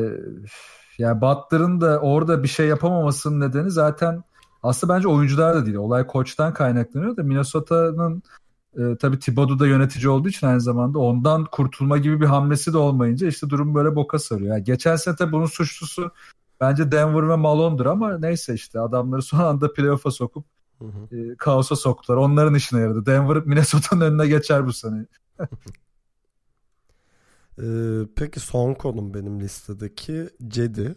[0.99, 4.22] yani Butler'ın da orada bir şey yapamamasının nedeni zaten
[4.62, 5.76] aslında bence oyuncular da değil.
[5.76, 8.22] Olay koçtan kaynaklanıyor da Minnesota'nın
[8.77, 12.79] e, tabii Thibodeau da yönetici olduğu için aynı zamanda ondan kurtulma gibi bir hamlesi de
[12.79, 14.55] olmayınca işte durum böyle boka sarıyor.
[14.57, 16.11] Yani geçen sene tabii bunun suçlusu
[16.61, 20.45] bence Denver ve Malone'dur ama neyse işte adamları son anda playoff'a sokup
[20.79, 21.16] hı hı.
[21.16, 22.16] E, kaosa soktular.
[22.16, 23.07] Onların işine yaradı.
[23.07, 25.07] Denver Minnesota'nın önüne geçer bu sene.
[27.59, 27.64] ee,
[28.16, 30.95] peki son konum benim listedeki Cedi.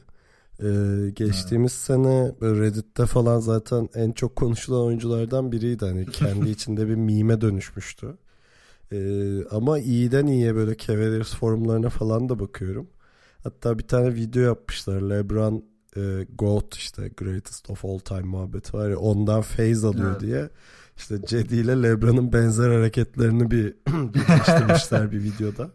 [0.64, 1.82] Ee, geçtiğimiz evet.
[1.82, 5.86] sene Reddit'te falan zaten en çok konuşulan oyunculardan biriydi.
[5.86, 8.18] Hani kendi içinde bir mime dönüşmüştü.
[8.91, 12.88] Ee, ama iyiden iyiye böyle Cavaliers forumlarına falan da bakıyorum.
[13.43, 15.01] Hatta bir tane video yapmışlar.
[15.01, 15.66] LeBron
[15.97, 20.22] e, GOAT işte greatest of all time muhabbeti var ya ondan phase alıyor evet.
[20.22, 20.49] diye.
[20.97, 25.70] İşte Cedi ile LeBron'un benzer hareketlerini bir birleştirmişler bir videoda.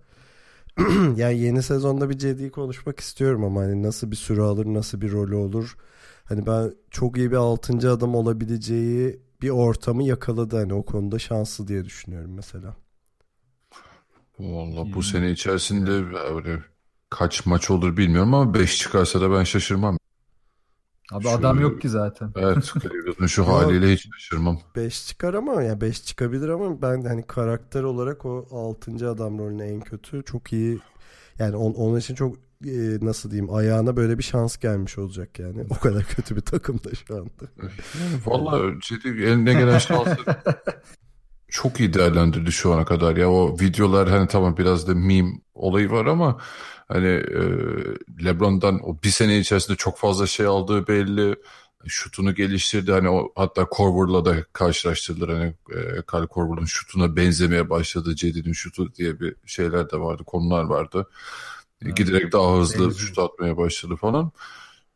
[1.16, 5.12] yani yeni sezonda bir Cedi'yi konuşmak istiyorum ama hani nasıl bir süre alır, nasıl bir
[5.12, 5.76] rolü olur.
[6.24, 10.56] Hani ben çok iyi bir altıncı adam olabileceği bir ortamı yakaladı.
[10.56, 12.76] Hani o konuda şanslı diye düşünüyorum mesela.
[14.38, 15.90] Valla bu sene içerisinde
[16.34, 16.62] öyle
[17.10, 19.98] kaç maç olur bilmiyorum ama 5 çıkarsa da ben şaşırmam.
[21.12, 22.32] Abi şu, adam yok ki zaten.
[22.36, 24.60] Evet Cleveland'ın şu haliyle hiç şaşırmam.
[24.76, 29.10] 5 çıkar ama ya 5 çıkabilir ama ben hani karakter olarak o 6.
[29.10, 30.78] adam rolüne en kötü çok iyi
[31.38, 35.66] yani on, onun için çok e, nasıl diyeyim ayağına böyle bir şans gelmiş olacak yani.
[35.70, 37.50] O kadar kötü bir takımda şu anda.
[37.62, 37.72] Yani
[38.26, 40.16] vallahi ciddi eline gelen şansı
[41.54, 43.30] çok iyi değerlendirdi şu ana kadar ya.
[43.30, 46.38] O videolar hani tamam biraz da meme olayı var ama
[46.88, 47.40] hani e,
[48.24, 51.36] LeBron'dan o bir sene içerisinde çok fazla şey aldığı belli.
[51.86, 52.92] şutunu geliştirdi.
[52.92, 55.30] Hani o hatta Korver'la da karşılaştırdılar.
[55.38, 58.14] Hani e, Kyle Korver'ın şutuna benzemeye başladı.
[58.16, 60.24] Cedi'nin şutu diye bir şeyler de vardı.
[60.26, 61.08] Konular vardı.
[61.82, 61.96] Evet.
[61.96, 63.08] Giderek daha hızlı Benziyor.
[63.08, 64.32] şut atmaya başladı falan.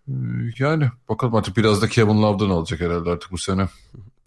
[0.08, 0.12] Ee,
[0.58, 3.68] yani bakalım artık biraz da Kevin Love'dan alacak herhalde artık bu sene.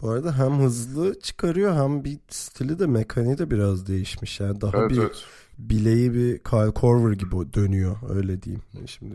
[0.02, 4.40] Bu arada hem hızlı çıkarıyor hem bir stili de mekaniği de biraz değişmiş.
[4.40, 5.24] Yani daha evet, bir evet.
[5.58, 8.62] bileği bir Kyle Korver gibi dönüyor öyle diyeyim.
[8.86, 9.14] Şimdi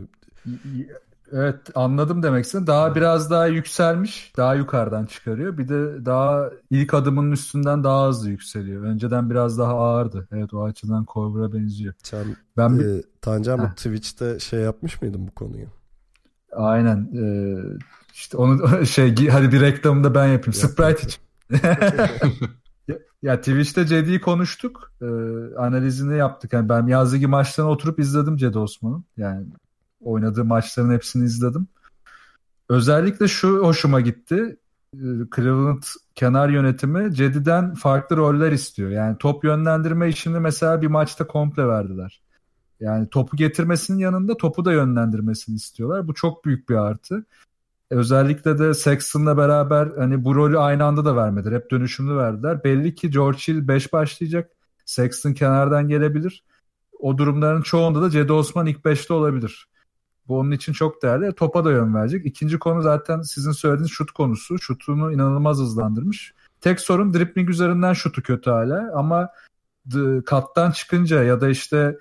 [1.32, 2.66] Evet anladım demek istedim.
[2.66, 4.32] Daha biraz daha yükselmiş.
[4.36, 5.58] Daha yukarıdan çıkarıyor.
[5.58, 8.82] Bir de daha ilk adımının üstünden daha hızlı yükseliyor.
[8.82, 10.28] Önceden biraz daha ağırdı.
[10.32, 11.94] Evet o açıdan Korver'a benziyor.
[12.02, 12.84] Sen ben bir...
[12.84, 15.66] e, Tancan bu Twitch'te şey yapmış mıydın bu konuyu?
[16.52, 17.10] Aynen.
[17.14, 17.56] Ee,
[18.18, 20.52] işte onu şey hadi bir reklamını da ben yapayım.
[20.52, 21.20] Sprite için.
[22.88, 24.92] ya, ya Twitch'te Cedi'yi konuştuk.
[25.02, 25.06] Ee,
[25.58, 26.52] analizini yaptık.
[26.52, 29.04] Yani ben Yazlıgi maçlarına oturup izledim Cedi Osman'ın.
[29.16, 29.46] Yani
[30.00, 31.66] oynadığı maçların hepsini izledim.
[32.68, 34.56] Özellikle şu hoşuma gitti.
[34.94, 34.98] Ee,
[35.36, 35.82] Cleveland
[36.14, 38.90] kenar yönetimi Cedi'den farklı roller istiyor.
[38.90, 42.22] Yani top yönlendirme işini mesela bir maçta komple verdiler.
[42.80, 46.08] Yani topu getirmesinin yanında topu da yönlendirmesini istiyorlar.
[46.08, 47.24] Bu çok büyük bir artı.
[47.90, 51.56] Özellikle de Sexton'la beraber hani bu rolü aynı anda da vermediler.
[51.56, 52.64] Hep dönüşümlü verdiler.
[52.64, 54.50] Belli ki George Hill 5 başlayacak.
[54.84, 56.44] Sexton kenardan gelebilir.
[56.98, 59.68] O durumların çoğunda da Cedi Osman ilk 5'te olabilir.
[60.28, 61.32] Bu onun için çok değerli.
[61.32, 62.26] Topa da yön verecek.
[62.26, 64.58] İkinci konu zaten sizin söylediğiniz şut konusu.
[64.58, 66.34] Şutunu inanılmaz hızlandırmış.
[66.60, 69.28] Tek sorun dribbling üzerinden şutu kötü hala ama
[70.26, 71.98] kattan çıkınca ya da işte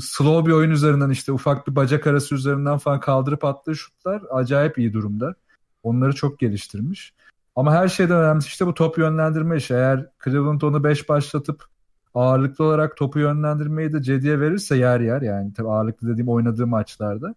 [0.00, 4.78] slow bir oyun üzerinden işte ufak bir bacak arası üzerinden falan kaldırıp attığı şutlar acayip
[4.78, 5.34] iyi durumda.
[5.82, 7.14] Onları çok geliştirmiş.
[7.56, 9.74] Ama her şeyden önemlisi işte bu top yönlendirme işi.
[9.74, 11.64] Eğer Cleveland onu 5 başlatıp
[12.14, 17.34] ağırlıklı olarak topu yönlendirmeyi de Cedi'ye verirse yer yer yani tabii ağırlıklı dediğim oynadığı maçlarda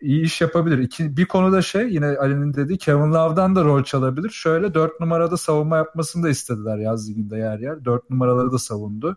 [0.00, 0.78] iyi iş yapabilir.
[0.78, 4.30] İki, bir konuda şey yine Ali'nin dediği Kevin Love'dan da rol çalabilir.
[4.30, 7.84] Şöyle dört numarada savunma yapmasını da istediler yaz liginde yer yer.
[7.84, 9.16] Dört numaraları da savundu.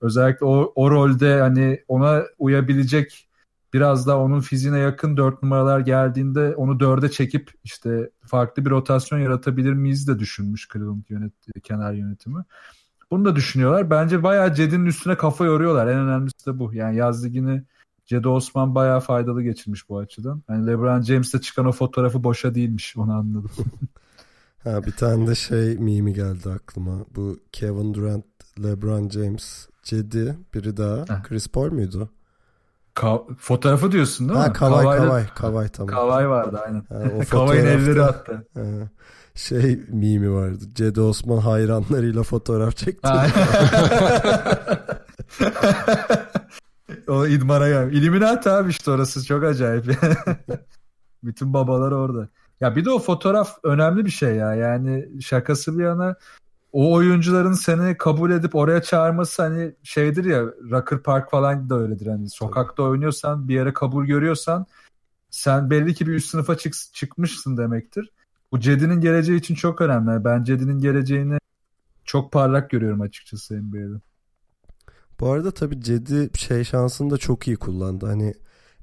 [0.00, 3.28] Özellikle o, o rolde hani ona uyabilecek
[3.72, 9.18] biraz daha onun fiziğine yakın dört numaralar geldiğinde onu dörde çekip işte farklı bir rotasyon
[9.18, 11.32] yaratabilir miyiz de düşünmüş Cleveland yönet
[11.62, 12.44] kenar yönetimi.
[13.10, 13.90] Bunu da düşünüyorlar.
[13.90, 15.86] Bence bayağı Cedi'nin üstüne kafa yoruyorlar.
[15.86, 16.74] En önemlisi de bu.
[16.74, 17.62] Yani yaz ligini
[18.06, 20.42] Cedi Osman bayağı faydalı geçirmiş bu açıdan.
[20.48, 22.96] Yani LeBron James'te çıkan o fotoğrafı boşa değilmiş.
[22.96, 23.50] Onu anladım.
[24.64, 27.04] ha bir tane de şey mimi geldi aklıma.
[27.16, 28.24] Bu Kevin Durant,
[28.62, 31.04] LeBron James, Cedi, biri daha.
[31.08, 31.22] Ha.
[31.28, 32.08] Chris Paul muydu?
[32.94, 34.52] Ka- fotoğrafı diyorsun değil ha, mi?
[34.52, 35.94] Kavay, Kavay, Kavay, Kavay tamam.
[35.94, 36.84] Kavay vardı aynen.
[36.88, 38.46] Ha, Kavay'ın elleri attı.
[38.54, 38.62] Ha,
[39.34, 40.64] şey mimi vardı.
[40.74, 43.08] Cedi Osman hayranlarıyla fotoğraf çekti.
[47.08, 47.92] o idmara gel.
[47.92, 49.84] İlluminati abi işte orası çok acayip.
[51.24, 52.28] Bütün babalar orada.
[52.60, 54.54] Ya bir de o fotoğraf önemli bir şey ya.
[54.54, 56.16] Yani şakası bir yana
[56.72, 62.06] o oyuncuların seni kabul edip oraya çağırması hani şeydir ya Rocker Park falan da öyledir.
[62.06, 64.66] Hani sokakta oynuyorsan bir yere kabul görüyorsan
[65.30, 68.12] sen belli ki bir üst sınıfa çık, çıkmışsın demektir.
[68.52, 70.24] Bu Cedi'nin geleceği için çok önemli.
[70.24, 71.38] Ben Cedi'nin geleceğini
[72.04, 74.00] çok parlak görüyorum açıkçası NBA'de.
[75.20, 78.06] Bu arada tabii Cedi şey şansını da çok iyi kullandı.
[78.06, 78.34] Hani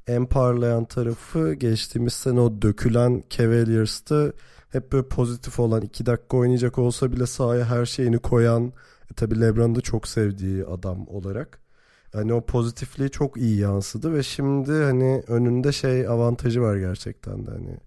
[0.07, 4.31] en parlayan tarafı geçtiğimiz sene o dökülen Cavaliers'ta
[4.69, 8.73] hep böyle pozitif olan iki dakika oynayacak olsa bile sahaya her şeyini koyan
[9.11, 11.59] e, tabii LeBron'u da çok sevdiği adam olarak.
[12.13, 17.51] Hani o pozitifliği çok iyi yansıdı ve şimdi hani önünde şey avantajı var gerçekten de
[17.51, 17.77] hani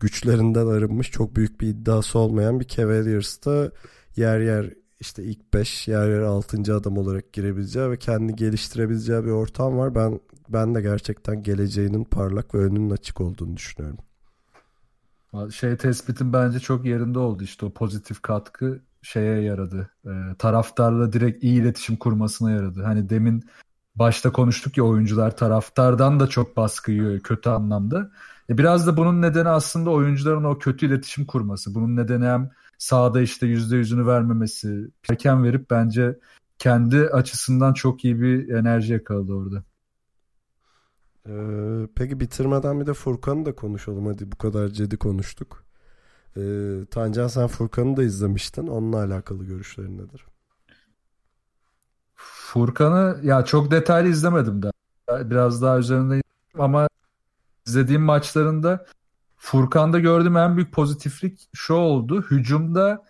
[0.00, 3.70] güçlerinden arınmış çok büyük bir iddiası olmayan bir Cavaliers'ta
[4.16, 6.74] yer yer işte ilk 5 yer yer 6.
[6.76, 9.94] adam olarak girebileceği ve kendini geliştirebileceği bir ortam var.
[9.94, 13.98] Ben ben de gerçekten geleceğinin parlak ve önünün açık olduğunu düşünüyorum.
[15.54, 19.90] Şey tespitin bence çok yerinde oldu işte o pozitif katkı şeye yaradı.
[20.06, 22.82] E, taraftarla direkt iyi iletişim kurmasına yaradı.
[22.82, 23.44] Hani demin
[23.94, 28.10] başta konuştuk ya oyuncular taraftardan da çok baskı yiyor kötü anlamda.
[28.50, 31.74] E biraz da bunun nedeni aslında oyuncuların o kötü iletişim kurması.
[31.74, 34.90] Bunun nedeni hem sahada işte yüzde yüzünü vermemesi.
[35.10, 36.18] Erken verip bence
[36.58, 39.62] kendi açısından çok iyi bir enerji yakaladı orada.
[41.28, 44.06] Ee, peki bitirmeden bir de Furkan'ı da konuşalım.
[44.06, 45.64] Hadi bu kadar Cedi konuştuk.
[46.36, 46.40] Ee,
[46.90, 48.66] Tancan sen Furkan'ı da izlemiştin.
[48.66, 50.24] Onunla alakalı görüşlerin nedir?
[52.14, 54.70] Furkan'ı ya çok detaylı izlemedim de.
[55.10, 56.22] Biraz daha üzerinde
[56.58, 56.88] ama
[57.66, 58.86] izlediğim maçlarında
[59.36, 62.22] Furkan'da gördüğüm en büyük pozitiflik şu oldu.
[62.22, 63.04] Hücumda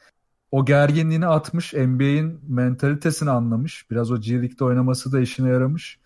[0.50, 1.74] o gerginliğini atmış.
[1.74, 3.90] NBA'in mentalitesini anlamış.
[3.90, 6.01] Biraz o G League'de oynaması da işine yaramış.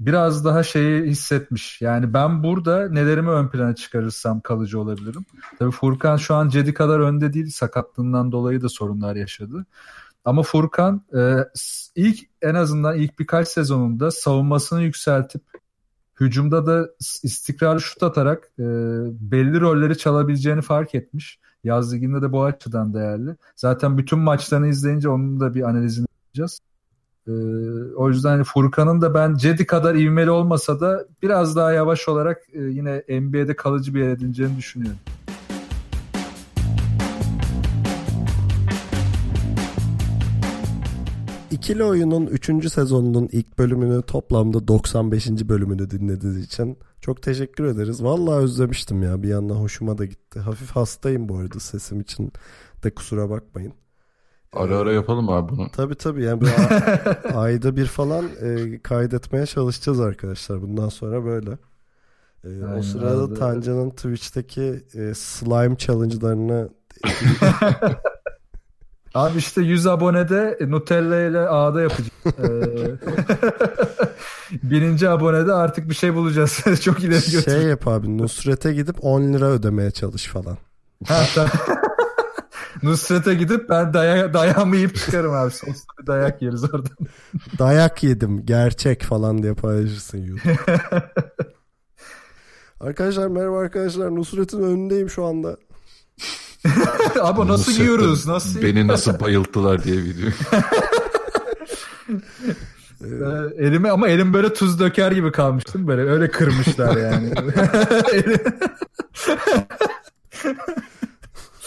[0.00, 1.80] Biraz daha şeyi hissetmiş.
[1.80, 5.24] Yani ben burada nelerimi ön plana çıkarırsam kalıcı olabilirim.
[5.58, 7.50] Tabii Furkan şu an Cedi kadar önde değil.
[7.50, 9.66] Sakatlığından dolayı da sorunlar yaşadı.
[10.24, 11.36] Ama Furkan e,
[11.96, 15.42] ilk en azından ilk birkaç sezonunda savunmasını yükseltip
[16.20, 16.88] hücumda da
[17.22, 18.64] istikrarlı şut atarak e,
[19.20, 21.38] belli rolleri çalabileceğini fark etmiş.
[21.64, 23.36] Yaz liginde de bu açıdan değerli.
[23.56, 26.60] Zaten bütün maçlarını izleyince onun da bir analizini yapacağız.
[27.28, 27.32] Ee,
[27.96, 32.38] o yüzden hani Furkan'ın da ben Cedi kadar ivmeli olmasa da biraz daha yavaş olarak
[32.52, 34.98] e, yine NBA'de kalıcı bir yer edineceğini düşünüyorum.
[41.50, 42.72] İkili Oyun'un 3.
[42.72, 45.26] sezonunun ilk bölümünü toplamda 95.
[45.28, 48.04] bölümünü dinlediğiniz için çok teşekkür ederiz.
[48.04, 50.40] Vallahi özlemiştim ya bir yandan hoşuma da gitti.
[50.40, 52.32] Hafif hastayım bu arada sesim için
[52.82, 53.72] de kusura bakmayın.
[54.56, 55.68] Ara ara yapalım abi bunu.
[55.72, 56.42] Tabii tabii yani
[57.34, 60.62] ayda bir falan e, kaydetmeye çalışacağız arkadaşlar.
[60.62, 61.50] Bundan sonra böyle.
[62.44, 63.34] E, Aynen, o sırada abi.
[63.34, 66.68] Tanca'nın Twitch'teki e, slime challenge'larını
[69.14, 72.10] Abi işte 100 abonede Nutella ile ağda yapacağız.
[74.62, 76.60] Bininci abonede artık bir şey bulacağız.
[76.82, 77.52] Çok ileri götür.
[77.52, 80.58] Şey yap abi Nusret'e gidip 10 lira ödemeye çalış falan.
[82.84, 85.50] Nusret'e gidip ben daya, dayağımı yiyip çıkarım abi.
[85.50, 86.96] Soslu bir dayak yeriz oradan.
[87.58, 90.56] Dayak yedim gerçek falan diye paylaşırsın YouTube.
[92.80, 95.56] arkadaşlar merhaba arkadaşlar Nusret'in önündeyim şu anda.
[97.20, 98.26] abi nasıl Nusret'ten yiyoruz?
[98.26, 100.30] Nasıl Beni nasıl bayılttılar diye video.
[103.00, 107.32] Ee, elime ama elim böyle tuz döker gibi kalmıştım böyle öyle kırmışlar yani.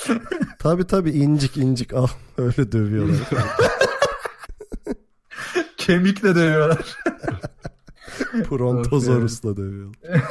[0.60, 3.30] tabi tabi incik incik al öyle dövüyorlar.
[5.78, 6.98] Kemikle dövüyorlar.
[8.50, 10.22] Prontozorus'la dövüyorlar.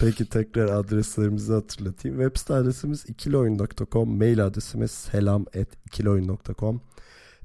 [0.00, 2.18] Peki tekrar adreslerimizi hatırlatayım.
[2.18, 6.80] Web site adresimiz ikilioyun.com, mail adresimiz selam et ikilioyun.com.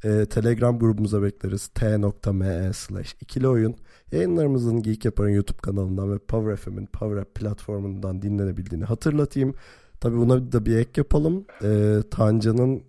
[0.03, 1.67] Ee, Telegram grubumuza bekleriz.
[1.67, 3.75] t.me slash ikili oyun.
[4.13, 9.55] Yayınlarımızın Geek Yapar'ın YouTube kanalından ve Power FM'in Power App platformundan dinlenebildiğini hatırlatayım.
[9.99, 11.45] Tabi buna da bir ek yapalım.
[11.63, 12.83] Ee, Tanca'nın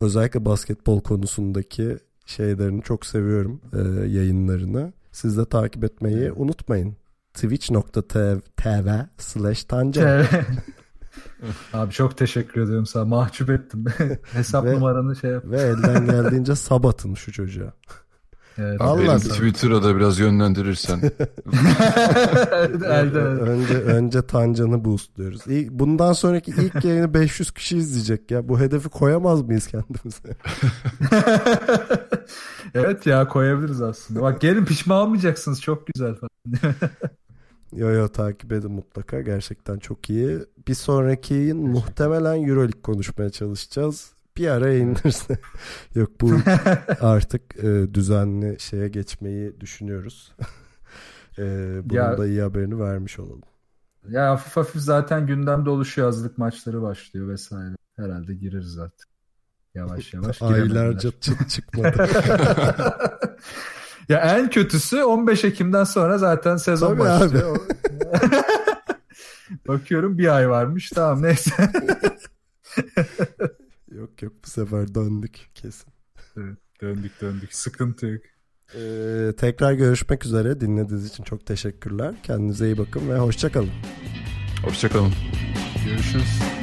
[0.00, 3.60] özellikle basketbol konusundaki şeylerini çok seviyorum.
[3.72, 4.92] E, yayınlarını.
[5.12, 6.96] Siz de takip etmeyi unutmayın.
[7.34, 10.26] Twitch.tv slash Tanca.
[11.72, 13.04] Abi çok teşekkür ediyorum sana.
[13.04, 13.84] Mahcup ettim.
[14.32, 15.44] Hesap ve, numaranı şey yap.
[15.46, 17.72] Ve elden geldiğince sabatın şu çocuğa.
[18.58, 21.00] Evet, Allah Twitter'a da biraz yönlendirirsen.
[23.40, 25.46] önce önce Tancan'ı boostluyoruz.
[25.46, 28.48] İlk, bundan sonraki ilk yayını 500 kişi izleyecek ya.
[28.48, 30.36] Bu hedefi koyamaz mıyız kendimize?
[32.74, 34.22] evet ya koyabiliriz aslında.
[34.22, 35.60] Bak gelin pişman olmayacaksınız.
[35.60, 36.74] Çok güzel falan.
[37.72, 39.20] Yo yo takip edin mutlaka.
[39.20, 40.38] Gerçekten çok iyi.
[40.68, 44.12] Bir sonraki yayın muhtemelen Euroleague konuşmaya çalışacağız.
[44.36, 45.34] Bir ara yayınlarsa.
[45.94, 46.32] Yok bu
[47.00, 50.32] artık e, düzenli şeye geçmeyi düşünüyoruz.
[51.38, 51.42] e,
[51.84, 53.42] bunun ya, da iyi haberini vermiş olalım.
[54.08, 56.08] Ya hafif hafif zaten gündemde oluşuyor.
[56.08, 57.74] Yazlık maçları başlıyor vesaire.
[57.96, 59.08] Herhalde gireriz artık.
[59.74, 62.08] Yavaş yavaş Aylarca çıt çıkmadı.
[64.08, 67.60] Ya en kötüsü 15 Ekim'den sonra zaten sezon Tabii başlıyor.
[69.68, 70.90] Bakıyorum bir ay varmış.
[70.90, 71.72] Tamam neyse.
[73.94, 75.92] Yok yok bu sefer döndük kesin.
[76.36, 77.54] Evet, döndük döndük.
[77.54, 78.22] Sıkıntı yok.
[78.74, 80.60] Ee, tekrar görüşmek üzere.
[80.60, 82.14] Dinlediğiniz için çok teşekkürler.
[82.22, 83.70] Kendinize iyi bakın ve hoşçakalın.
[84.64, 85.12] Hoşçakalın.
[85.86, 86.61] Görüşürüz.